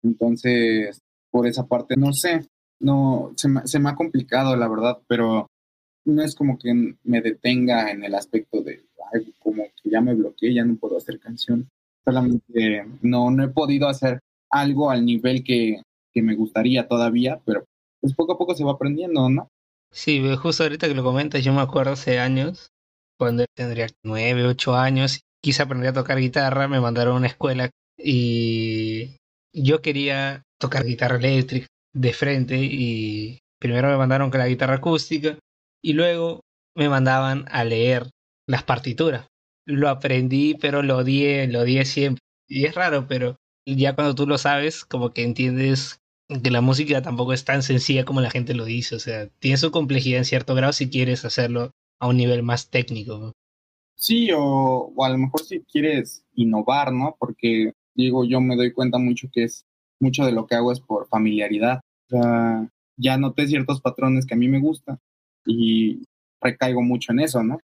[0.03, 2.47] Entonces, por esa parte, no sé,
[2.79, 5.47] no, se me, se me ha complicado, la verdad, pero
[6.05, 10.15] no es como que me detenga en el aspecto de, ay, como que ya me
[10.15, 11.67] bloqueé, ya no puedo hacer canción.
[12.05, 15.81] Solamente no, no he podido hacer algo al nivel que,
[16.13, 17.65] que me gustaría todavía, pero
[17.99, 19.49] pues poco a poco se va aprendiendo, ¿no?
[19.91, 22.71] Sí, justo ahorita que lo comentas, yo me acuerdo hace años,
[23.19, 27.69] cuando tendría nueve, ocho años, quise aprender a tocar guitarra, me mandaron a una escuela
[27.97, 29.17] y
[29.53, 35.37] yo quería tocar guitarra eléctrica de frente y primero me mandaron con la guitarra acústica
[35.83, 36.41] y luego
[36.75, 38.09] me mandaban a leer
[38.47, 39.27] las partituras.
[39.65, 42.21] Lo aprendí, pero lo odié, lo odié siempre.
[42.47, 45.99] Y es raro, pero ya cuando tú lo sabes, como que entiendes
[46.41, 48.95] que la música tampoco es tan sencilla como la gente lo dice.
[48.95, 52.69] O sea, tiene su complejidad en cierto grado si quieres hacerlo a un nivel más
[52.69, 53.33] técnico.
[53.95, 57.15] Sí, o, a lo mejor si quieres innovar, ¿no?
[57.19, 59.65] Porque digo, yo me doy cuenta mucho que es
[59.99, 61.81] mucho de lo que hago es por familiaridad.
[62.07, 64.99] O sea, ya noté ciertos patrones que a mí me gustan
[65.45, 66.03] y
[66.41, 67.59] recaigo mucho en eso, ¿no?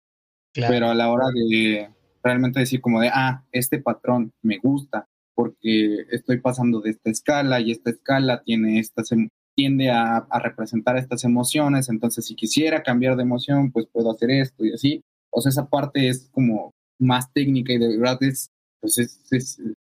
[0.53, 1.89] Pero a la hora de
[2.23, 7.59] realmente decir como de, ah, este patrón me gusta, porque estoy pasando de esta escala
[7.59, 9.11] y esta escala tiene estas
[9.61, 14.65] tiende a, representar estas emociones, entonces si quisiera cambiar de emoción, pues puedo hacer esto
[14.65, 15.01] y así.
[15.31, 18.47] O sea, esa parte es como más técnica y de verdad es,
[18.81, 19.21] pues es,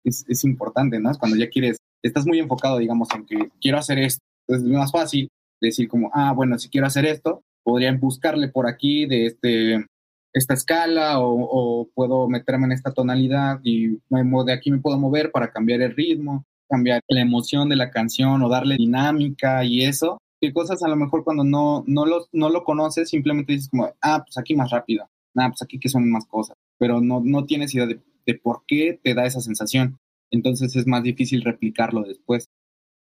[0.04, 1.12] es, importante, ¿no?
[1.12, 4.24] Es cuando ya quieres, estás muy enfocado, digamos, en que quiero hacer esto.
[4.48, 5.30] Entonces es más fácil
[5.62, 9.86] decir como, ah, bueno, si quiero hacer esto, podría buscarle por aquí de este
[10.34, 15.52] esta escala o, puedo meterme en esta tonalidad y de aquí me puedo mover para
[15.52, 20.18] cambiar el ritmo, cambiar la emoción de la canción o darle dinámica y eso.
[20.40, 23.94] ¿Qué cosas a lo mejor cuando no, no, lo, no lo conoces simplemente dices como,
[24.02, 27.46] ah, pues aquí más rápido, ah, pues aquí que son más cosas, pero no, no
[27.46, 30.00] tienes idea de, de por qué te da esa sensación.
[30.32, 32.48] Entonces es más difícil replicarlo después.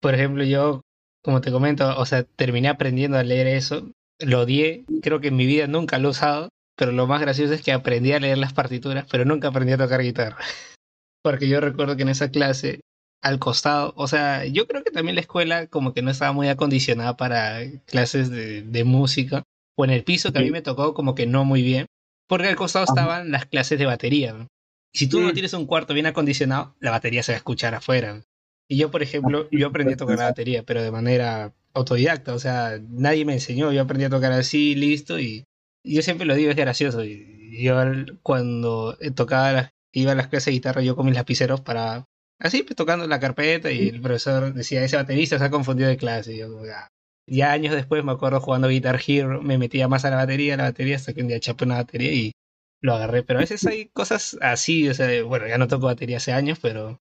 [0.01, 0.83] Por ejemplo, yo,
[1.23, 3.91] como te comento, o sea, terminé aprendiendo a leer eso,
[4.21, 7.55] lo odié, creo que en mi vida nunca lo he usado, pero lo más gracioso
[7.55, 10.39] es que aprendí a leer las partituras, pero nunca aprendí a tocar guitarra.
[11.23, 12.81] Porque yo recuerdo que en esa clase,
[13.25, 16.49] al costado, o sea, yo creo que también la escuela como que no estaba muy
[16.49, 19.43] acondicionada para clases de, de música,
[19.77, 21.87] o en el piso que a mí me tocó como que no muy bien,
[22.29, 24.47] porque al costado estaban las clases de batería.
[24.93, 25.33] Y si tú no mm.
[25.33, 28.23] tienes un cuarto bien acondicionado, la batería se va a escuchar afuera.
[28.69, 32.39] Y yo, por ejemplo, yo aprendí a tocar la batería, pero de manera autodidacta, o
[32.39, 35.45] sea, nadie me enseñó, yo aprendí a tocar así, listo, y
[35.83, 37.03] yo siempre lo digo, es gracioso.
[37.03, 37.75] Yo
[38.23, 42.05] cuando tocaba, iba a las clases de guitarra, yo con mis lapiceros para,
[42.39, 45.97] así, pues tocando la carpeta, y el profesor decía, ese baterista se ha confundido de
[45.97, 46.89] clase, y yo, ya.
[47.27, 50.57] ya años después me acuerdo jugando Guitar Hero, me metía más a la batería, a
[50.59, 52.33] la batería, hasta que un día chapé una batería y
[52.81, 53.23] lo agarré.
[53.23, 56.59] Pero a veces hay cosas así, o sea, bueno, ya no toco batería hace años,
[56.61, 57.01] pero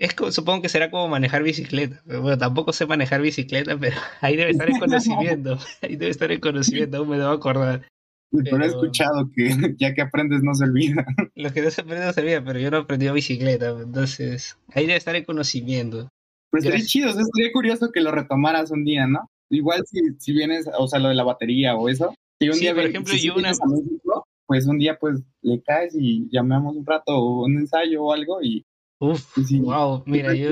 [0.00, 2.02] es supongo que será como manejar bicicleta.
[2.06, 5.58] Bueno, tampoco sé manejar bicicleta, pero ahí debe estar el conocimiento.
[5.82, 7.86] ahí debe estar el conocimiento, aún me debo acordar.
[8.32, 11.04] Pero, he escuchado que ya que aprendes no se olvida.
[11.34, 14.56] Lo que no se aprende no se olvida, pero yo no aprendí a bicicleta, entonces
[14.72, 16.08] ahí debe estar el conocimiento.
[16.50, 19.28] Pues sería chido, sería curioso que lo retomaras un día, ¿no?
[19.50, 22.14] Igual si, si vienes, o sea, lo de la batería o eso.
[22.40, 23.52] Si un día, por ejemplo, yo una...
[24.46, 28.42] pues un día pues le caes y llamamos un rato o un ensayo o algo
[28.42, 28.64] y
[29.00, 30.50] Uf, wow, mira, yo,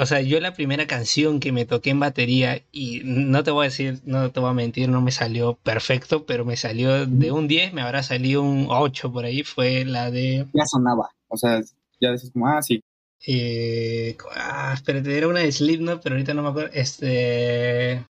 [0.00, 3.64] o sea, yo la primera canción que me toqué en batería, y no te voy
[3.66, 7.32] a decir, no te voy a mentir, no me salió perfecto, pero me salió de
[7.32, 10.46] un 10, me habrá salido un 8 por ahí, fue la de...
[10.54, 11.60] Ya sonaba, o sea,
[12.00, 12.80] ya decís como, ah, sí.
[13.26, 18.06] Eh, ah, espérate, era una de Slipknot, pero ahorita no me acuerdo, este...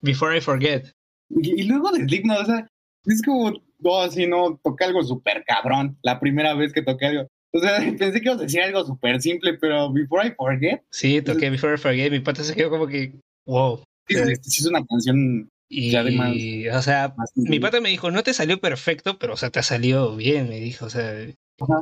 [0.00, 0.94] Before I Forget.
[1.28, 2.66] Y, luego de Slipknot, o sea,
[3.04, 7.28] es como, no, así, no, toqué algo súper cabrón, la primera vez que toqué algo
[7.52, 10.82] O sea, pensé que ibas a decir algo súper simple, pero Before I Forget.
[10.90, 12.10] Sí, toqué Before I Forget.
[12.10, 13.12] Mi pata se quedó como que,
[13.46, 13.82] wow.
[14.08, 16.34] Sí, es una canción y, además,
[16.72, 19.62] o sea, mi pata me dijo, no te salió perfecto, pero, o sea, te ha
[19.62, 21.14] salido bien, me dijo, o sea.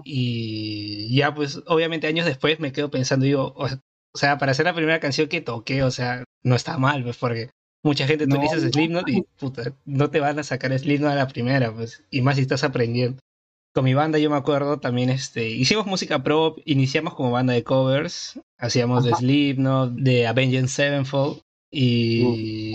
[0.05, 3.69] Y ya, pues, obviamente años después me quedo pensando, digo, o,
[4.15, 7.51] sea, para hacer la primera canción que toqué, o sea, no está mal, pues, porque
[7.85, 11.29] mucha gente tú dices Slipknot y, puta, no te van a sacar Slipknot a la
[11.29, 13.21] primera, pues, y más si estás aprendiendo.
[13.77, 17.63] Con mi banda, yo me acuerdo, también, este, hicimos música pro, iniciamos como banda de
[17.63, 22.73] covers, hacíamos de Slipknot, de Avenged Sevenfold, y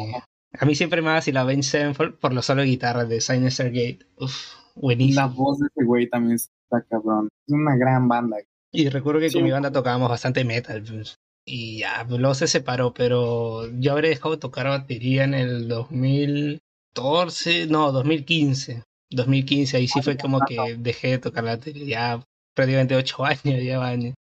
[0.53, 3.71] a mí siempre me así la Avenged Sevenfold por lo solo de guitarra de Sinister
[3.71, 4.05] Gate.
[4.19, 5.21] Uf, buenísimo.
[5.21, 7.29] La voz de ese güey también está cabrón.
[7.47, 8.37] Es una gran banda.
[8.71, 10.83] Y recuerdo que con mi banda tocábamos bastante metal.
[10.87, 11.15] Pues,
[11.47, 17.65] y ya, luego se separó, pero yo habré dejado de tocar batería en el 2014,
[17.65, 18.83] no, 2015.
[19.11, 21.85] 2015, ahí sí ah, fue como que dejé de tocar la batería.
[21.85, 24.15] Ya prácticamente 8 años, ya años.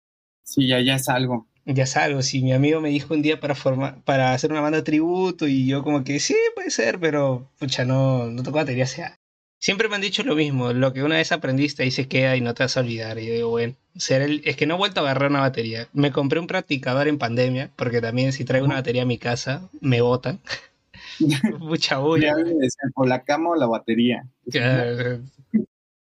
[0.44, 2.22] Sí, ya, ya es algo ya salgo.
[2.22, 5.46] Si mi amigo me dijo un día para formar, para hacer una banda de tributo
[5.48, 8.86] y yo como que sí, puede ser, pero pucha, no, no toco batería.
[8.86, 9.18] sea,
[9.58, 12.40] siempre me han dicho lo mismo, lo que una vez aprendiste ahí se queda y
[12.40, 13.18] no te vas a olvidar.
[13.18, 15.88] Y yo digo, bueno, ser el, es que no he vuelto a agarrar una batería.
[15.92, 19.68] Me compré un practicador en pandemia, porque también si traigo una batería a mi casa,
[19.80, 20.40] me botan.
[21.60, 22.34] Mucha bulla.
[22.94, 24.28] O la cama o la batería.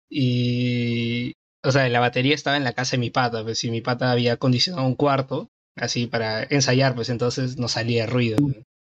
[0.08, 3.80] Y, o sea, la batería estaba en la casa de mi pata, pues si mi
[3.80, 8.38] pata había acondicionado un cuarto, así para ensayar, pues entonces no salía ruido.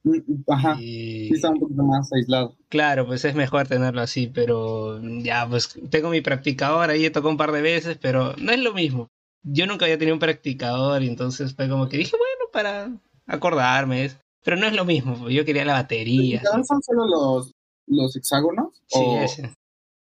[0.04, 0.78] Mm, mm, ajá.
[0.80, 1.28] Y...
[1.28, 2.56] Sí, está un poquito más aislado.
[2.70, 7.30] Claro, pues es mejor tenerlo así, pero ya, pues tengo mi practicador ahí, he tocado
[7.30, 9.10] un par de veces, pero no es lo mismo.
[9.44, 12.92] Yo nunca había tenido un practicador y entonces fue como que dije, bueno, para
[13.26, 14.12] acordarme,
[14.44, 16.42] pero no es lo mismo, pues, yo quería la batería.
[16.44, 17.52] ¿Son solo los,
[17.88, 18.82] los hexágonos?
[18.88, 19.54] Sí, ese.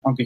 [0.02, 0.20] Ok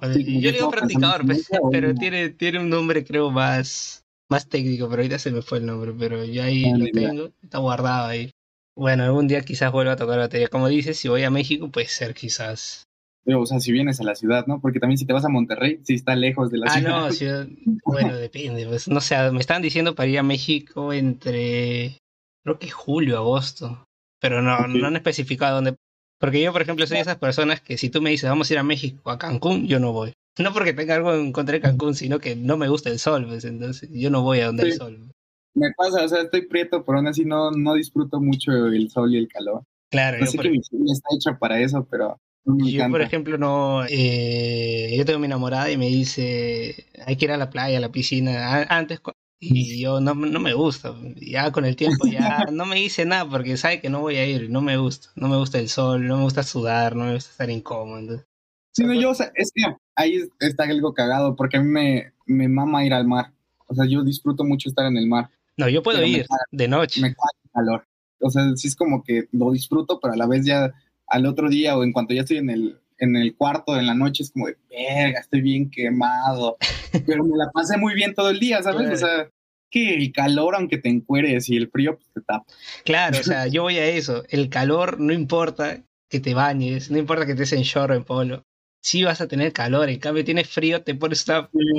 [0.00, 5.18] yo digo practicador, pues, pero tiene, tiene un nombre creo más, más técnico, pero ahorita
[5.18, 8.30] se me fue el nombre, pero yo ahí ah, lo tengo, está guardado ahí.
[8.76, 10.46] Bueno, algún día quizás vuelva a tocar batería.
[10.46, 12.84] Como dices, si voy a México, puede ser quizás.
[13.24, 14.60] Pero, o sea, si vienes a la ciudad, ¿no?
[14.60, 16.92] Porque también si te vas a Monterrey, si está lejos de la ciudad.
[16.94, 17.48] Ah, no, ciudad...
[17.84, 18.66] bueno, depende.
[18.68, 21.98] Pues no sé, me estaban diciendo para ir a México entre,
[22.44, 23.86] creo que julio, agosto.
[24.20, 25.76] Pero no, no han especificado dónde.
[26.18, 28.54] Porque yo, por ejemplo, soy de esas personas que si tú me dices vamos a
[28.54, 30.12] ir a México, a Cancún, yo no voy.
[30.38, 33.26] No porque tenga algo en contra de Cancún, sino que no me gusta el sol,
[33.26, 35.10] pues entonces yo no voy a donde hay sol.
[35.54, 39.14] Me pasa, o sea, estoy prieto, pero aún así no, no disfruto mucho el sol
[39.14, 39.62] y el calor.
[39.90, 40.24] Claro.
[40.26, 43.84] Sé que mi familia está hecha para eso, pero yo, por ejemplo, no.
[43.88, 47.80] Eh, yo tengo mi enamorada y me dice: hay que ir a la playa, a
[47.80, 48.62] la piscina.
[48.68, 49.00] Antes,
[49.40, 50.94] y yo no, no me gusta.
[51.16, 54.26] Ya con el tiempo ya no me hice nada porque sabe que no voy a
[54.26, 54.50] ir.
[54.50, 55.10] No me gusta.
[55.16, 58.24] No me gusta el sol, no me gusta sudar, no me gusta estar incómodo.
[58.72, 59.64] Sí, no, yo, o sea, es que
[59.96, 63.32] ahí está algo cagado porque a mí me, me mama ir al mar.
[63.66, 65.30] O sea, yo disfruto mucho estar en el mar.
[65.56, 67.00] No, yo puedo ir de noche.
[67.00, 67.84] Me cae el calor.
[68.20, 70.72] O sea, sí es como que lo disfruto, pero a la vez ya
[71.06, 73.94] al otro día o en cuanto ya estoy en el, en el cuarto en la
[73.94, 76.56] noche es como de, verga, estoy bien quemado.
[77.06, 78.90] Pero me la pasé muy bien todo el día, ¿sabes?
[78.90, 79.30] O sea,
[79.70, 82.46] que el calor, aunque te encueres, y el frío, pues te tapa.
[82.84, 84.24] Claro, o sea, yo voy a eso.
[84.28, 88.04] El calor no importa que te bañes, no importa que estés en short o en
[88.04, 88.44] polo.
[88.80, 91.26] Sí vas a tener calor, en cambio tienes frío, te pones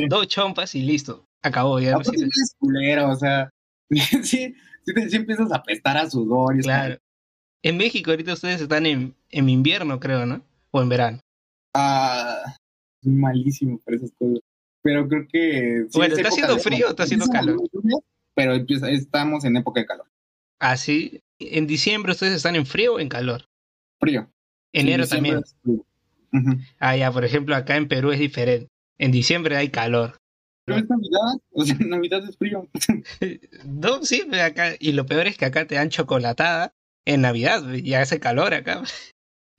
[0.10, 1.26] dos chompas y listo.
[1.42, 2.02] Acabó, ya no,
[2.60, 3.50] culero, o sea,
[3.90, 4.56] sí, sí,
[5.16, 6.60] empiezas a apestar a sudor.
[6.60, 6.98] Y claro.
[7.64, 10.44] En México ahorita ustedes están en, en invierno, creo, ¿no?
[10.72, 11.20] O en verano.
[11.74, 12.56] Ah,
[13.04, 14.40] malísimo para esas cosas.
[14.82, 15.86] Pero creo que.
[15.94, 17.58] bueno, ¿está haciendo frío o está haciendo calor?
[18.36, 20.08] Pero estamos en época de calor.
[20.60, 21.22] Ah, sí.
[21.40, 23.46] ¿En diciembre ustedes están en frío o en calor?
[24.00, 24.30] Frío.
[24.74, 25.42] Enero también.
[26.80, 28.68] Ah, ya, por ejemplo, acá en Perú es diferente.
[28.98, 30.18] En diciembre hay calor.
[30.66, 32.68] Pero es Navidad, o sea, Navidad es frío.
[33.66, 36.74] no, sí, acá, y lo peor es que acá te dan chocolatada
[37.06, 38.84] en Navidad, y hace calor acá.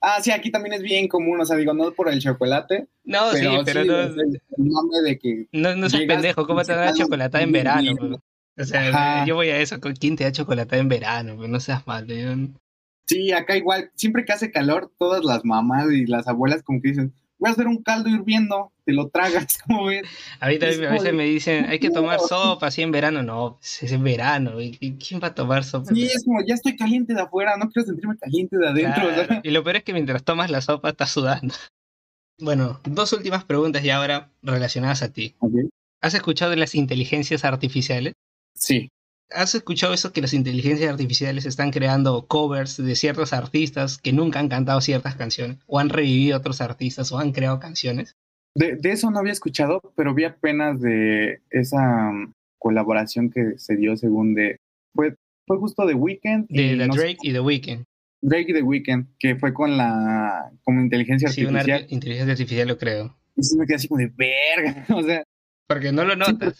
[0.01, 2.87] Ah, sí, aquí también es bien común, o sea, digo, no por el chocolate.
[3.03, 3.99] No, sí, pero no.
[4.01, 8.19] El, nombre de que no, no seas pendejo, ¿cómo te da chocolate en verano?
[8.57, 11.47] O sea, yo voy a eso, ¿quién te da chocolate en verano?
[11.47, 12.07] No seas mal.
[13.05, 16.89] Sí, acá igual, siempre que hace calor, todas las mamás y las abuelas como que
[16.89, 20.03] dicen, voy a hacer un caldo hirviendo, te lo tragas, como ves.
[20.39, 23.23] A mí también a veces me dicen, hay que tomar sopa así en verano.
[23.23, 25.93] No, es en verano, ¿quién va a tomar sopa?
[25.93, 29.41] Sí, es como, ya estoy caliente de afuera, no quiero sentirme caliente de adentro.
[29.43, 31.53] Y lo peor es que mientras tomas la sopa estás sudando.
[32.39, 35.35] Bueno, dos últimas preguntas ya ahora relacionadas a ti.
[35.99, 38.13] ¿Has escuchado de las inteligencias artificiales?
[38.55, 38.91] Sí.
[39.33, 44.39] ¿Has escuchado eso que las inteligencias artificiales están creando covers de ciertos artistas que nunca
[44.39, 45.57] han cantado ciertas canciones?
[45.67, 48.15] ¿O han revivido otros artistas o han creado canciones?
[48.55, 53.77] De, de, eso no había escuchado, pero vi apenas de esa um, colaboración que se
[53.77, 54.57] dio según de...
[54.93, 55.15] Fue,
[55.47, 56.47] fue justo de Weekend.
[56.49, 57.85] De, de Drake y The Weekend.
[58.21, 61.63] Drake y The Weeknd, que fue con la como inteligencia artificial.
[61.63, 63.17] Sí, una inteligencia artificial lo creo.
[63.35, 65.23] Y sí me quedé así como de verga, o sea.
[65.67, 66.55] Porque no lo notas.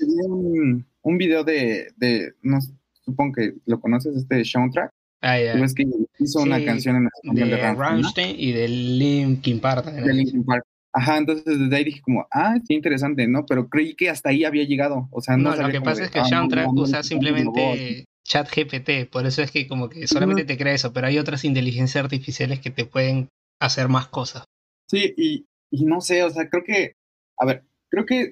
[1.01, 2.59] Un, video de, de, no
[3.03, 4.91] supongo que lo conoces, este soundtrack.
[5.21, 5.53] Ah, ya.
[5.53, 5.65] Yeah.
[5.65, 5.83] Es que
[6.19, 8.41] hizo sí, una canción en español de, de Rammstein ¿no?
[8.41, 9.85] y de Linkin Park.
[9.85, 10.65] De Linkin Park.
[10.93, 13.45] Ajá, entonces desde ahí dije como, ah, sí, interesante, ¿no?
[13.45, 15.07] Pero creí que hasta ahí había llegado.
[15.11, 17.03] O sea, no, no lo que pasa de, es que ah, Soundtrack no, no, usa
[17.03, 21.17] simplemente chat GPT, por eso es que como que solamente te crea eso, pero hay
[21.17, 23.29] otras inteligencias artificiales que te pueden
[23.59, 24.45] hacer más cosas.
[24.87, 26.93] Sí, y, y no sé, o sea, creo que,
[27.37, 28.31] a ver, creo que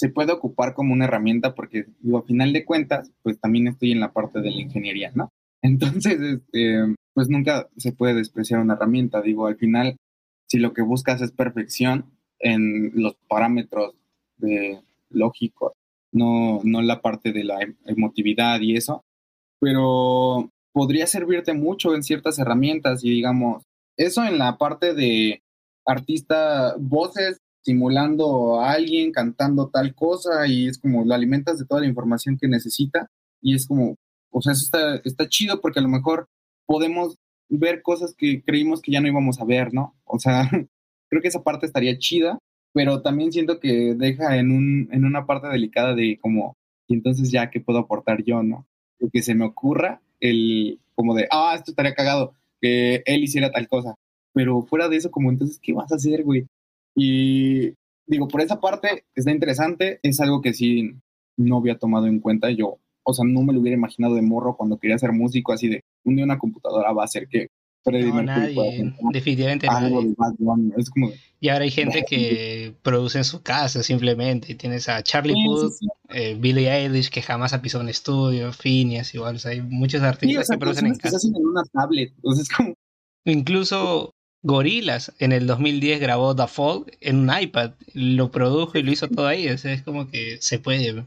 [0.00, 3.92] se puede ocupar como una herramienta porque, digo, a final de cuentas, pues también estoy
[3.92, 5.28] en la parte de la ingeniería, ¿no?
[5.62, 9.98] Entonces, este, pues nunca se puede despreciar una herramienta, digo, al final,
[10.46, 12.06] si lo que buscas es perfección
[12.38, 13.94] en los parámetros
[15.10, 15.74] lógicos,
[16.12, 19.02] no, no la parte de la emotividad y eso,
[19.60, 23.64] pero podría servirte mucho en ciertas herramientas y digamos,
[23.98, 25.42] eso en la parte de
[25.84, 31.82] artista, voces simulando a alguien cantando tal cosa y es como lo alimentas de toda
[31.82, 33.96] la información que necesita y es como,
[34.30, 36.28] o sea, eso está, está chido porque a lo mejor
[36.66, 37.16] podemos
[37.48, 39.94] ver cosas que creímos que ya no íbamos a ver, ¿no?
[40.04, 40.48] O sea,
[41.08, 42.38] creo que esa parte estaría chida,
[42.72, 46.54] pero también siento que deja en, un, en una parte delicada de como,
[46.86, 48.66] y entonces ya, ¿qué puedo aportar yo, no?
[49.12, 53.66] que se me ocurra el como de, ah, esto estaría cagado, que él hiciera tal
[53.68, 53.94] cosa.
[54.34, 56.46] Pero fuera de eso, como entonces, ¿qué vas a hacer, güey?
[56.94, 57.74] Y
[58.06, 60.90] digo, por esa parte está interesante, es algo que sí
[61.36, 62.78] no había tomado en cuenta yo.
[63.02, 65.84] O sea, no me lo hubiera imaginado de morro cuando quería ser músico, así de
[66.04, 67.48] un día una computadora va a hacer que
[67.86, 70.14] no, nadie, definitivamente nadie.
[70.76, 71.10] Es como,
[71.40, 74.54] y ahora hay gente que produce en su casa simplemente.
[74.54, 75.88] Tienes a Charlie sí, Puth, sí, sí.
[76.10, 79.36] Eh, Billie Eilish, que jamás ha pisado un estudio, Phineas, igual.
[79.36, 81.18] O sea, hay muchos artistas o sea, que producen en que casa.
[81.18, 82.12] Se hacen en una tablet.
[82.16, 82.74] Entonces, como...
[83.24, 87.72] Incluso Gorilas en el 2010 grabó The Fall en un iPad.
[87.92, 89.48] Lo produjo y lo hizo todo ahí.
[89.48, 91.06] O sea, es como que se puede.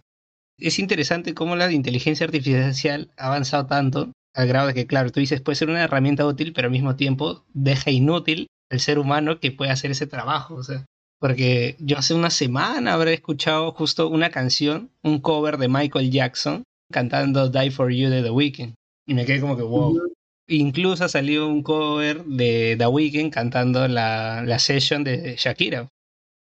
[0.59, 5.19] Es interesante cómo la inteligencia artificial ha avanzado tanto al grado de que, claro, tú
[5.19, 9.39] dices, puede ser una herramienta útil, pero al mismo tiempo deja inútil el ser humano
[9.39, 10.55] que puede hacer ese trabajo.
[10.55, 10.85] O sea,
[11.19, 16.63] porque yo hace una semana habré escuchado justo una canción, un cover de Michael Jackson
[16.91, 18.73] cantando Die for You de The Weeknd.
[19.07, 20.12] Y me quedé como que, wow.
[20.47, 25.87] Incluso salió un cover de The Weeknd cantando la, la session de Shakira.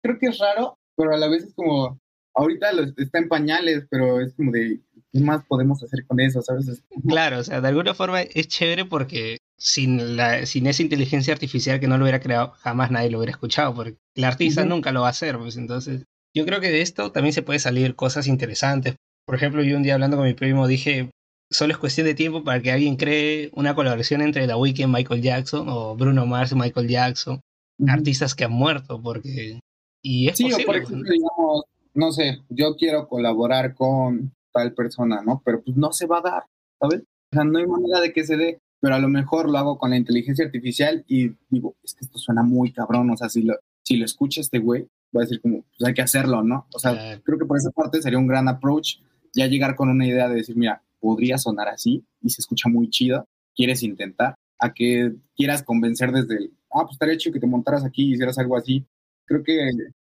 [0.02, 1.98] Creo que es raro, pero a la vez es como,
[2.34, 4.80] ahorita está en pañales, pero es como de,
[5.12, 6.40] ¿qué más podemos hacer con eso?
[6.42, 6.84] ¿Sabes?
[7.06, 11.80] Claro, o sea, de alguna forma es chévere porque sin, la, sin esa inteligencia artificial
[11.80, 14.68] que no lo hubiera creado, jamás nadie lo hubiera escuchado, porque el artista uh -huh.
[14.68, 17.58] nunca lo va a hacer, pues entonces yo creo que de esto también se puede
[17.58, 18.94] salir cosas interesantes.
[19.26, 21.10] Por ejemplo, yo un día hablando con mi primo dije,
[21.50, 25.22] solo es cuestión de tiempo para que alguien cree una colaboración entre The Weeknd Michael
[25.22, 27.40] Jackson o Bruno Mars y Michael Jackson,
[27.86, 29.60] artistas que han muerto, porque...
[30.02, 34.72] Y es sí, posible, o por ejemplo, digamos, no sé, yo quiero colaborar con tal
[34.72, 35.42] persona, ¿no?
[35.44, 36.42] Pero pues no se va a dar,
[36.80, 37.00] ¿sabes?
[37.00, 39.78] O sea, no hay manera de que se dé, pero a lo mejor lo hago
[39.78, 43.42] con la inteligencia artificial y digo, es que esto suena muy cabrón, o sea, si
[43.42, 46.66] lo, si lo escucha este güey, va a decir como, pues hay que hacerlo, ¿no?
[46.74, 48.98] O sea, creo que por esa parte sería un gran approach,
[49.34, 52.90] ya llegar con una idea de decir, mira, podría sonar así y se escucha muy
[52.90, 57.46] chido, quieres intentar, a que quieras convencer desde el, ah, pues estaría chido que te
[57.46, 58.84] montaras aquí y hicieras algo así.
[59.24, 59.70] Creo que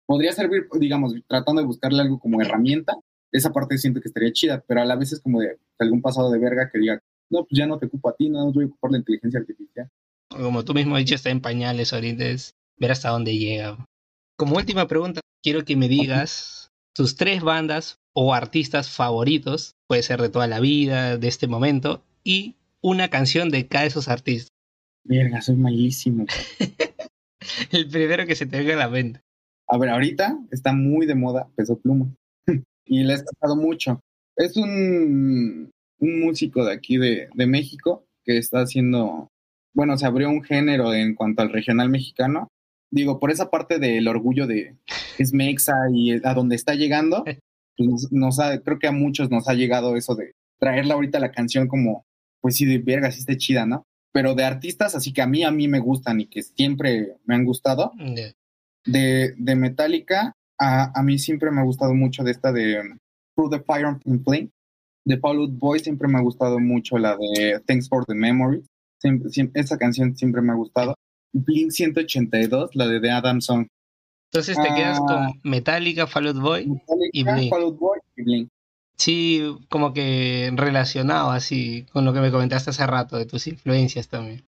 [0.07, 2.95] podría servir, digamos, tratando de buscarle algo como herramienta,
[3.33, 6.31] esa parte siento que estaría chida, pero a la vez es como de algún pasado
[6.31, 8.65] de verga que diga, no, pues ya no te ocupo a ti, no, no voy
[8.65, 9.91] a ocupar la inteligencia artificial.
[10.29, 13.85] Como tú mismo has dicho, está en pañales ahorita, es ver hasta dónde llega.
[14.37, 20.23] Como última pregunta, quiero que me digas tus tres bandas o artistas favoritos, puede ser
[20.23, 24.53] de toda la vida, de este momento, y una canción de cada de esos artistas.
[25.05, 26.25] Verga, soy malísimo.
[27.71, 29.21] El primero que se te venga a la mente.
[29.69, 32.07] A ver, ahorita está muy de moda Peso Pluma
[32.87, 34.01] y le he escuchado mucho.
[34.37, 39.29] Es un, un músico de aquí de, de, México que está haciendo,
[39.75, 42.49] bueno, se abrió un género en cuanto al regional mexicano.
[42.95, 44.77] Digo, por esa parte del orgullo de
[45.19, 47.25] es Mexa y a donde está llegando,
[47.77, 50.31] pues nos, nos ha, creo que a muchos nos ha llegado eso de
[50.61, 52.05] traerla ahorita la canción como,
[52.41, 53.83] pues sí, de verga, sí está chida, ¿no?
[54.13, 57.35] Pero de artistas, así que a mí, a mí me gustan y que siempre me
[57.35, 57.91] han gustado.
[57.99, 58.33] Yeah.
[58.87, 62.81] De, de Metallica, a, a, mí siempre me ha gustado mucho de esta de
[63.35, 64.51] Through the Fire and Flame.
[65.05, 68.65] De Fall Out Boy siempre me ha gustado mucho la de Thanks for the Memory.
[69.01, 70.95] Siempre, siempre, esa canción siempre me ha gustado.
[71.35, 73.67] Blink 182, la de The Adam Song.
[74.33, 75.07] Entonces te quedas Ah.
[75.07, 76.67] con Metallica, Fall Out Boy.
[76.67, 77.51] Metallica, Y Blink.
[77.51, 78.49] Fall Out Boy y Blink.
[78.97, 84.09] Sí, como que relacionado así con lo que me comentaste hace rato de tus influencias
[84.09, 84.47] también.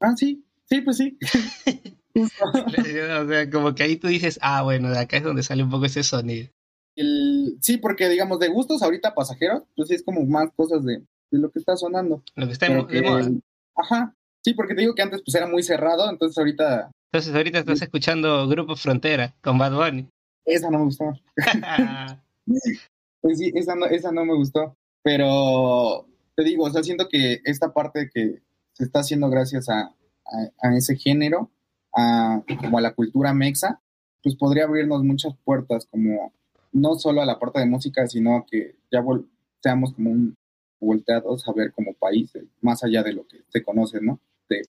[0.00, 1.18] Ah, sí, sí, pues sí.
[2.14, 5.68] O sea, como que ahí tú dices, ah, bueno, de acá es donde sale un
[5.70, 6.48] poco ese sonido.
[6.94, 11.00] El- sí, porque digamos, de gustos ahorita pasajeros, pues sí es como más cosas de,
[11.30, 12.22] de lo que está sonando.
[12.34, 13.40] Lo que está Pero de.
[13.74, 14.14] Ajá.
[14.46, 17.82] Sí, porque te digo que antes pues era muy cerrado, entonces ahorita Entonces ahorita estás
[17.82, 20.08] escuchando Grupo Frontera con Bad Bunny.
[20.44, 21.12] esa no me gustó.
[23.20, 24.76] Pues sí, esa no, esa no me gustó.
[25.02, 28.40] Pero te digo, o sea, siento que esta parte que
[28.72, 31.50] se está haciendo gracias a, a- a ese género,
[31.92, 33.80] a, como a la cultura mexa,
[34.22, 36.32] pues podría abrirnos muchas puertas, como
[36.70, 39.26] no solo a la parte de música, sino que ya vol-
[39.60, 40.36] seamos como un
[40.78, 44.20] volteados a ver como países, más allá de lo que se conoce, ¿no?
[44.48, 44.62] De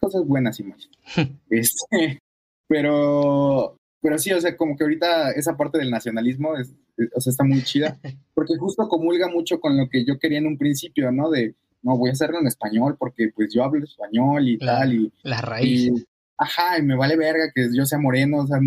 [0.00, 0.88] cosas buenas y malas.
[1.50, 2.18] este,
[2.68, 7.20] pero, pero sí, o sea, como que ahorita esa parte del nacionalismo es, es- o
[7.20, 7.98] sea, está muy chida,
[8.34, 11.30] porque justo comulga mucho con lo que yo quería en un principio, ¿no?
[11.30, 14.78] De, no, voy a hacerlo en español porque pues yo hablo español y Claro.
[14.80, 16.00] tal, y, Las raíces.
[16.00, 16.06] y,
[16.36, 18.58] ajá, y me vale verga que yo sea moreno, o sea,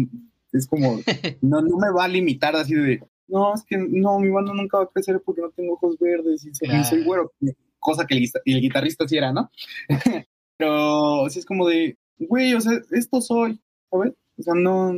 [0.54, 0.98] es como,
[1.42, 4.78] no, no me va a limitar así de, no, es que no, mi banda nunca
[4.78, 7.04] va a crecer porque no tengo ojos verdes y soy, y soy Claro.
[7.06, 7.32] güero,
[7.80, 9.50] cosa que el, el guitarrista sí era, ¿no?
[10.66, 13.60] Pero sí es como de, güey, o sea, esto soy,
[13.90, 14.14] ¿sabes?
[14.38, 14.94] O sea, no,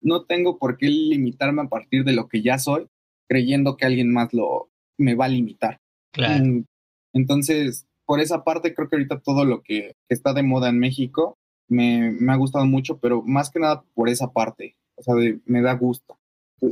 [0.00, 2.88] no tengo por qué limitarme a partir de lo que ya soy,
[3.28, 5.80] creyendo que alguien más lo me va a limitar.
[6.14, 6.42] Claro.
[6.44, 6.64] Mm,
[7.12, 10.78] Entonces, por esa parte, creo que ahorita todo lo que, que está de moda en
[10.78, 11.36] México
[11.68, 14.76] me, me ha gustado mucho, pero más que nada por esa parte.
[14.96, 16.16] O sea, de- me da gusto.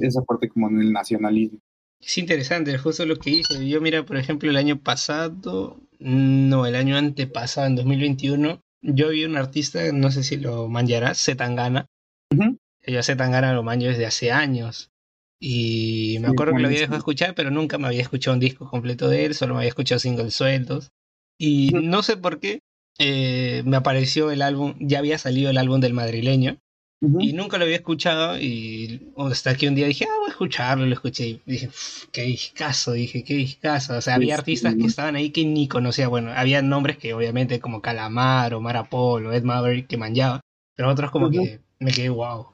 [0.01, 1.59] Esa parte como en el nacionalismo.
[2.01, 3.69] Es interesante, justo lo que dice.
[3.69, 9.25] Yo, mira, por ejemplo, el año pasado, no, el año antepasado, en 2021, yo vi
[9.25, 11.87] un artista, no sé si lo manjarás, Zetangana.
[12.33, 12.57] Ujú.
[12.87, 14.91] Yo a Zetangana lo manjo desde hace años.
[15.39, 18.35] Y me Sí, acuerdo que lo había dejado de escuchar, pero nunca me había escuchado
[18.35, 20.91] un disco completo de él, solo me había escuchado singles sueltos.
[21.39, 22.61] Y no sé por qué
[22.99, 26.59] eh, me apareció el álbum, ya había salido el álbum del madrileño,
[27.03, 30.85] Y nunca lo había escuchado y hasta que un día dije, ah, voy a escucharlo,
[30.85, 33.97] lo escuché y dije, "Uf, qué discazo, dije, qué discazo.
[33.97, 36.09] O sea, había artistas que estaban ahí que ni conocía.
[36.09, 40.41] Bueno, había nombres que obviamente como Calamar o Marapol o Ed Maverick que manjaba,
[40.77, 42.49] pero otros como que me quedé wow.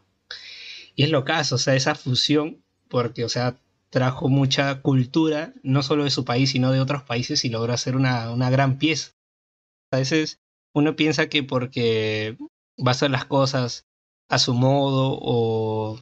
[0.94, 3.58] Y es lo caso, o sea, esa fusión, porque, o sea,
[3.90, 7.96] trajo mucha cultura, no solo de su país, sino de otros países y logró hacer
[7.96, 9.10] una, una gran pieza.
[9.90, 10.38] A veces
[10.72, 12.36] uno piensa que porque
[12.78, 13.86] va a hacer las cosas
[14.28, 15.98] a su modo o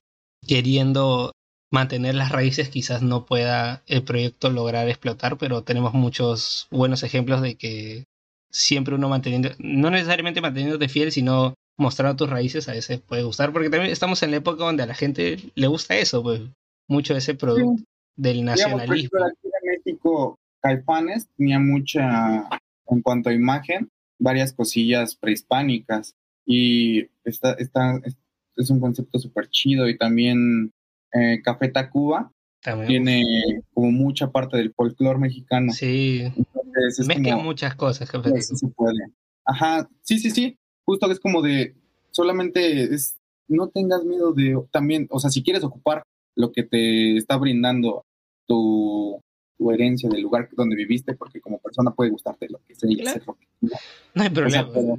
[0.47, 1.33] queriendo
[1.71, 7.43] mantener las raíces quizás no pueda el proyecto lograr explotar, pero tenemos muchos buenos ejemplos
[7.43, 8.05] de que
[8.51, 13.53] siempre uno manteniendo, no necesariamente manteniéndote fiel, sino mostrando tus raíces a veces puede gustar,
[13.53, 16.41] porque también estamos en la época donde a la gente le gusta eso, pues
[16.89, 17.83] mucho de ese producto
[18.17, 18.95] del Digamos, por nacionalismo.
[18.95, 22.49] ejemplo, aquí en México, Caifanes tenía mucha,
[22.87, 23.89] en cuanto a imagen,
[24.21, 26.15] varias cosillas prehispánicas
[26.47, 28.17] y está, está, es,
[28.57, 30.73] es un concepto súper chido y también
[31.13, 32.31] eh, Café Tacuba
[32.63, 35.73] También, tiene como mucha parte del folclore mexicano.
[35.73, 38.11] Sí, Entonces, es mezcla como, muchas cosas.
[38.11, 38.99] Café pues, sí se puede.
[39.45, 40.57] Ajá, sí, sí, sí.
[40.87, 41.75] Justo que es como de,
[42.11, 43.17] solamente es,
[43.49, 46.03] no tengas miedo de, también, o sea, si quieres ocupar
[46.37, 48.05] lo que te está brindando
[48.47, 49.21] tu,
[49.57, 52.97] tu herencia del lugar donde viviste, porque como persona puede gustarte lo que sea y
[52.97, 53.11] Claro.
[53.11, 53.47] hacer lo que.
[53.61, 54.71] No hay O sea, problema.
[54.75, 54.99] pero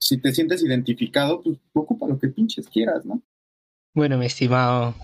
[0.00, 3.22] si te sientes identificado, pues ocupa lo que pinches quieras, ¿no?
[3.94, 4.94] Bueno, mi estimado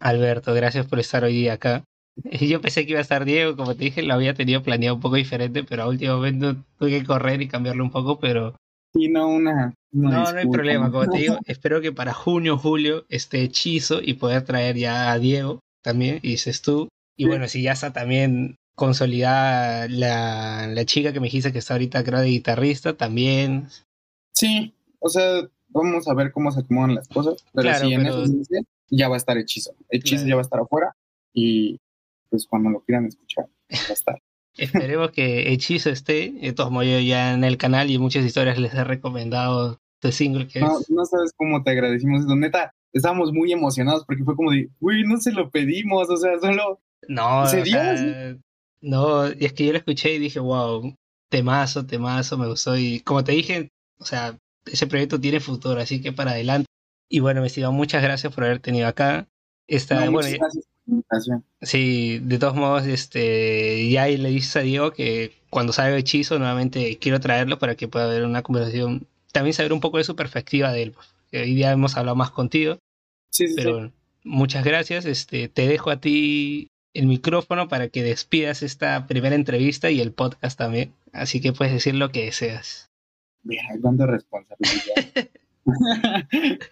[0.00, 1.84] Alberto, gracias por estar hoy día acá.
[2.40, 5.00] Yo pensé que iba a estar Diego, como te dije, lo había tenido planeado un
[5.02, 8.56] poco diferente, pero a último momento tuve que correr y cambiarlo un poco, pero
[8.94, 9.74] Y no una...
[9.92, 14.00] una no, no hay problema, como te digo, espero que para junio, julio esté hechizo
[14.02, 16.88] y poder traer ya a Diego también, y dices tú.
[17.16, 17.28] Y Sí.
[17.28, 22.04] bueno, si ya está también consolidada la, la chica que me dijiste que está ahorita
[22.04, 23.66] creo de guitarrista, también.
[24.38, 28.02] Sí, o sea, vamos a ver cómo se acomodan las cosas, pero Claro, sí, en
[28.02, 28.56] pero- eso sí,
[28.90, 29.72] ya va a estar hechizo.
[29.90, 30.28] Hechizo Claro.
[30.28, 30.96] ya va a estar afuera
[31.34, 31.78] y
[32.30, 34.22] pues cuando lo quieran escuchar, va a estar.
[34.94, 36.32] Esperemos que Hechizo esté.
[36.40, 40.12] De todos modos, yo ya en el canal y muchas historias les he recomendado este
[40.12, 40.90] single que No, es.
[40.90, 42.26] no sabes cómo te agradecimos.
[42.26, 46.38] Neta, estábamos muy emocionados porque fue como de, uy, no se lo pedimos, o sea,
[46.40, 46.80] solo...
[47.08, 47.78] No, ¿Se o dio?
[48.80, 50.94] no, y es que yo lo escuché y dije, wow,
[51.30, 52.76] temazo, temazo, me gustó.
[52.76, 56.66] Y como te dije, o sea, ese proyecto tiene futuro, así que para adelante.
[57.08, 59.26] Y bueno, estimado, muchas gracias por haber tenido acá.
[59.66, 61.44] Esta, No, bueno, gracias.
[61.60, 66.98] Sí, de todos modos, este, ya le dices a Diego que cuando salga Hechizo, nuevamente
[66.98, 70.72] quiero traerlo para que pueda haber una conversación, también saber un poco de su perspectiva
[70.72, 70.92] de él.
[70.92, 72.78] pues, que hoy día hemos hablado más contigo,
[73.30, 73.92] Sí, sí, Pero
[74.24, 75.04] muchas gracias.
[75.04, 80.12] Este, te dejo a ti el micrófono para que despidas esta primera entrevista y el
[80.12, 80.94] podcast también.
[81.12, 82.87] Así que puedes decir lo que deseas.
[83.48, 85.30] Mira, cuánta responsabilidad.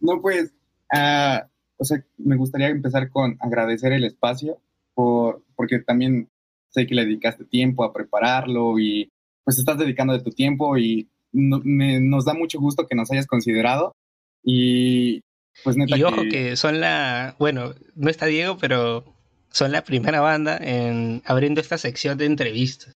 [0.00, 0.52] no, pues,
[0.92, 1.44] uh,
[1.76, 4.60] o sea, me gustaría empezar con agradecer el espacio,
[4.94, 6.28] por, porque también
[6.68, 9.10] sé que le dedicaste tiempo a prepararlo y
[9.42, 13.10] pues estás dedicando de tu tiempo y no, me, nos da mucho gusto que nos
[13.10, 13.96] hayas considerado
[14.44, 15.22] y
[15.64, 16.28] pues neta y ojo que...
[16.28, 19.16] que son la, bueno, no está Diego, pero
[19.50, 22.94] son la primera banda en abriendo esta sección de entrevistas.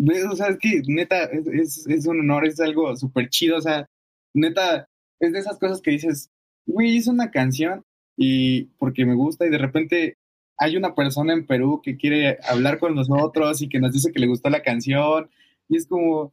[0.00, 3.60] O sea, es que neta, es, es, es un honor, es algo súper chido, o
[3.60, 3.88] sea,
[4.32, 4.88] neta,
[5.18, 6.30] es de esas cosas que dices,
[6.66, 7.84] güey, hice una canción
[8.16, 10.16] y porque me gusta y de repente
[10.56, 14.20] hay una persona en Perú que quiere hablar con nosotros y que nos dice que
[14.20, 15.30] le gustó la canción
[15.68, 16.32] y es como,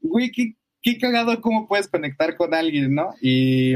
[0.00, 3.14] güey, qué, qué cagado cómo puedes conectar con alguien, ¿no?
[3.20, 3.74] Y...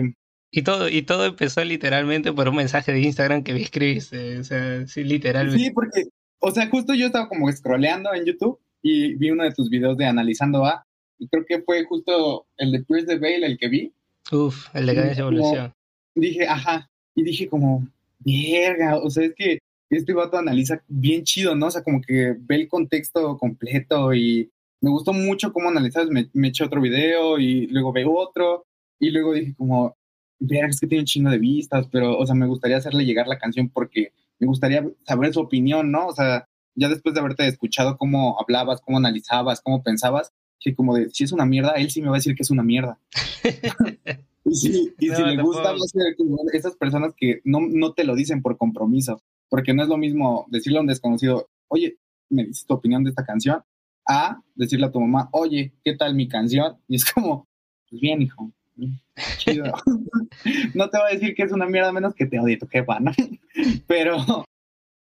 [0.57, 4.45] Y todo, y todo empezó literalmente por un mensaje de Instagram que me escribiste, o
[4.45, 5.65] sea, sí, literalmente.
[5.65, 6.05] Sí, porque,
[6.39, 9.97] o sea, justo yo estaba como scrolleando en YouTube y vi uno de tus videos
[9.97, 10.87] de Analizando A,
[11.19, 13.93] y creo que fue justo el de Chris de Bale el que vi.
[14.31, 15.73] Uf, el de Cadencia Evolución.
[16.15, 17.89] Dije, ajá, y dije como,
[18.21, 19.59] verga, o sea, es que
[19.89, 21.67] este vato analiza bien chido, ¿no?
[21.67, 24.51] O sea, como que ve el contexto completo y
[24.83, 28.67] me gustó mucho cómo analizas, me, me eché otro video y luego veo otro
[29.01, 29.97] y luego dije como,
[30.39, 33.29] verga, es que tiene un chingo de vistas, pero, o sea, me gustaría hacerle llegar
[33.29, 36.09] la canción porque me gustaría saber su opinión, ¿no?
[36.09, 40.95] O sea, ya después de haberte escuchado cómo hablabas, cómo analizabas, cómo pensabas, que como
[40.95, 42.99] de, si es una mierda, él sí me va a decir que es una mierda.
[44.45, 46.17] y si, y no, si le gusta, ser
[46.53, 50.47] esas personas que no, no te lo dicen por compromiso, porque no es lo mismo
[50.49, 51.99] decirle a un desconocido, oye,
[52.31, 53.63] me dices tu opinión de esta canción,
[54.07, 56.77] a decirle a tu mamá, oye, ¿qué tal mi canción?
[56.89, 57.47] Y es como,
[57.89, 58.53] pues bien, hijo,
[59.39, 59.65] chido.
[60.75, 63.01] no te va a decir que es una mierda menos que te odie tu jefa,
[63.01, 63.13] ¿no?
[63.87, 64.45] Pero,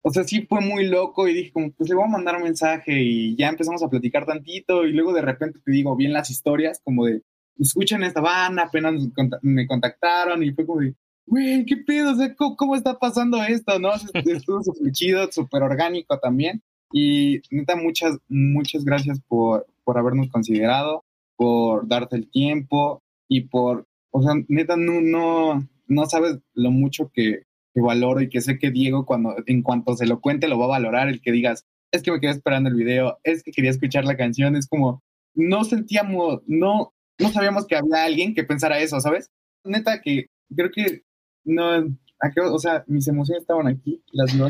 [0.02, 2.44] o sea, sí fue muy loco y dije como, pues le voy a mandar un
[2.44, 6.30] mensaje y ya empezamos a platicar tantito y luego de repente te digo bien las
[6.30, 7.22] historias como de,
[7.60, 8.96] escuchen esta banda, apenas
[9.42, 10.96] me contactaron y fue como de,
[11.26, 12.12] güey, ¿qué pedo?
[12.12, 13.80] O sea, ¿cómo, ¿cómo, está pasando esto?
[13.80, 13.92] ¿No?
[14.14, 16.62] Estuvo súper chido, súper orgánico también.
[16.92, 21.06] Y neta, muchas, muchas gracias por, por habernos considerado,
[21.38, 27.10] por darte el tiempo y por, o sea, neta, no, no, no sabes lo mucho
[27.14, 30.60] que, que valoro y que sé que Diego, cuando, en cuanto se lo cuente, lo
[30.60, 33.52] va a valorar, el que digas, es que me quedé esperando el video, es que
[33.52, 35.02] quería escuchar la canción, es como,
[35.36, 39.30] no sentíamos, no, no sabíamos que había alguien que pensara eso, ¿sabes?
[39.64, 41.04] Neta que creo que
[41.44, 41.98] no,
[42.52, 44.50] o sea, mis emociones estaban aquí, las no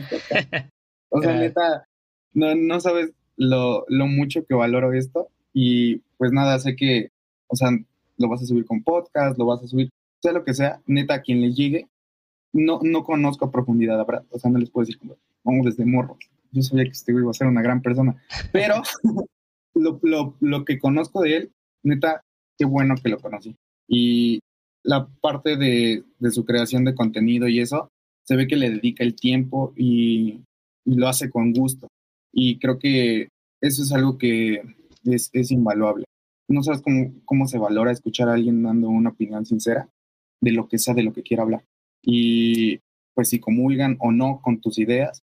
[1.09, 1.85] O sea, neta,
[2.33, 7.09] no, no sabes lo, lo mucho que valoro esto y pues nada, sé que,
[7.47, 7.69] o sea,
[8.17, 9.89] lo vas a subir con podcast, lo vas a subir,
[10.21, 11.87] sea lo que sea, neta, a quien le llegue,
[12.53, 14.25] no, no conozco a profundidad, ¿verdad?
[14.29, 16.17] O sea, no les puedo decir como, vamos desde morro.
[16.51, 18.21] Yo sabía que este güey iba a ser una gran persona,
[18.51, 18.81] pero
[19.75, 21.51] lo, lo, lo que conozco de él,
[21.83, 22.21] neta,
[22.57, 23.55] qué bueno que lo conocí.
[23.87, 24.39] Y
[24.83, 27.89] la parte de, de, su creación de contenido y eso,
[28.23, 30.41] se ve que le dedica el tiempo y,
[30.85, 31.87] y, lo hace con gusto.
[32.33, 33.29] Y creo que
[33.61, 34.61] eso es algo que
[35.05, 36.05] es, es invaluable.
[36.47, 39.89] No sabes cómo, cómo se valora escuchar a alguien dando una opinión sincera
[40.41, 41.63] de lo que sea, de lo que quiera hablar.
[42.01, 42.79] Y
[43.13, 45.23] pues si comulgan o no con tus ideas,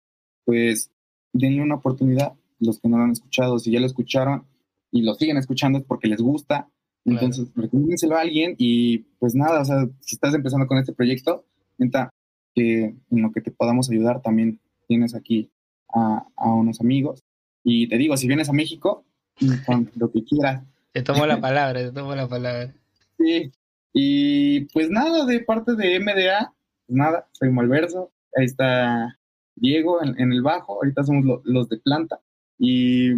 [0.44, 0.90] pues
[1.32, 2.34] denle una oportunidad.
[2.58, 4.44] Los que no lo han escuchado, si ya lo escucharon
[4.92, 6.68] y lo siguen escuchando es porque les gusta
[7.04, 7.62] entonces, claro.
[7.62, 11.44] recomiéndenselo a alguien y pues nada, o sea, si estás empezando con este proyecto,
[11.78, 12.10] intenta
[12.54, 15.50] que en lo que te podamos ayudar también tienes aquí
[15.94, 17.22] a, a unos amigos.
[17.64, 19.04] Y te digo, si vienes a México,
[19.66, 20.62] con lo que quieras.
[20.92, 22.74] Te tomo la palabra, te tomo la palabra.
[23.18, 23.50] Sí.
[23.92, 26.52] Y pues nada, de parte de MDA,
[26.90, 29.16] pues nada, soy Malverso, ahí está
[29.54, 32.20] Diego en, el bajo, ahorita somos lo, los de planta.
[32.58, 33.10] Y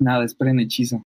[0.00, 1.04] nada, esperen hechizo.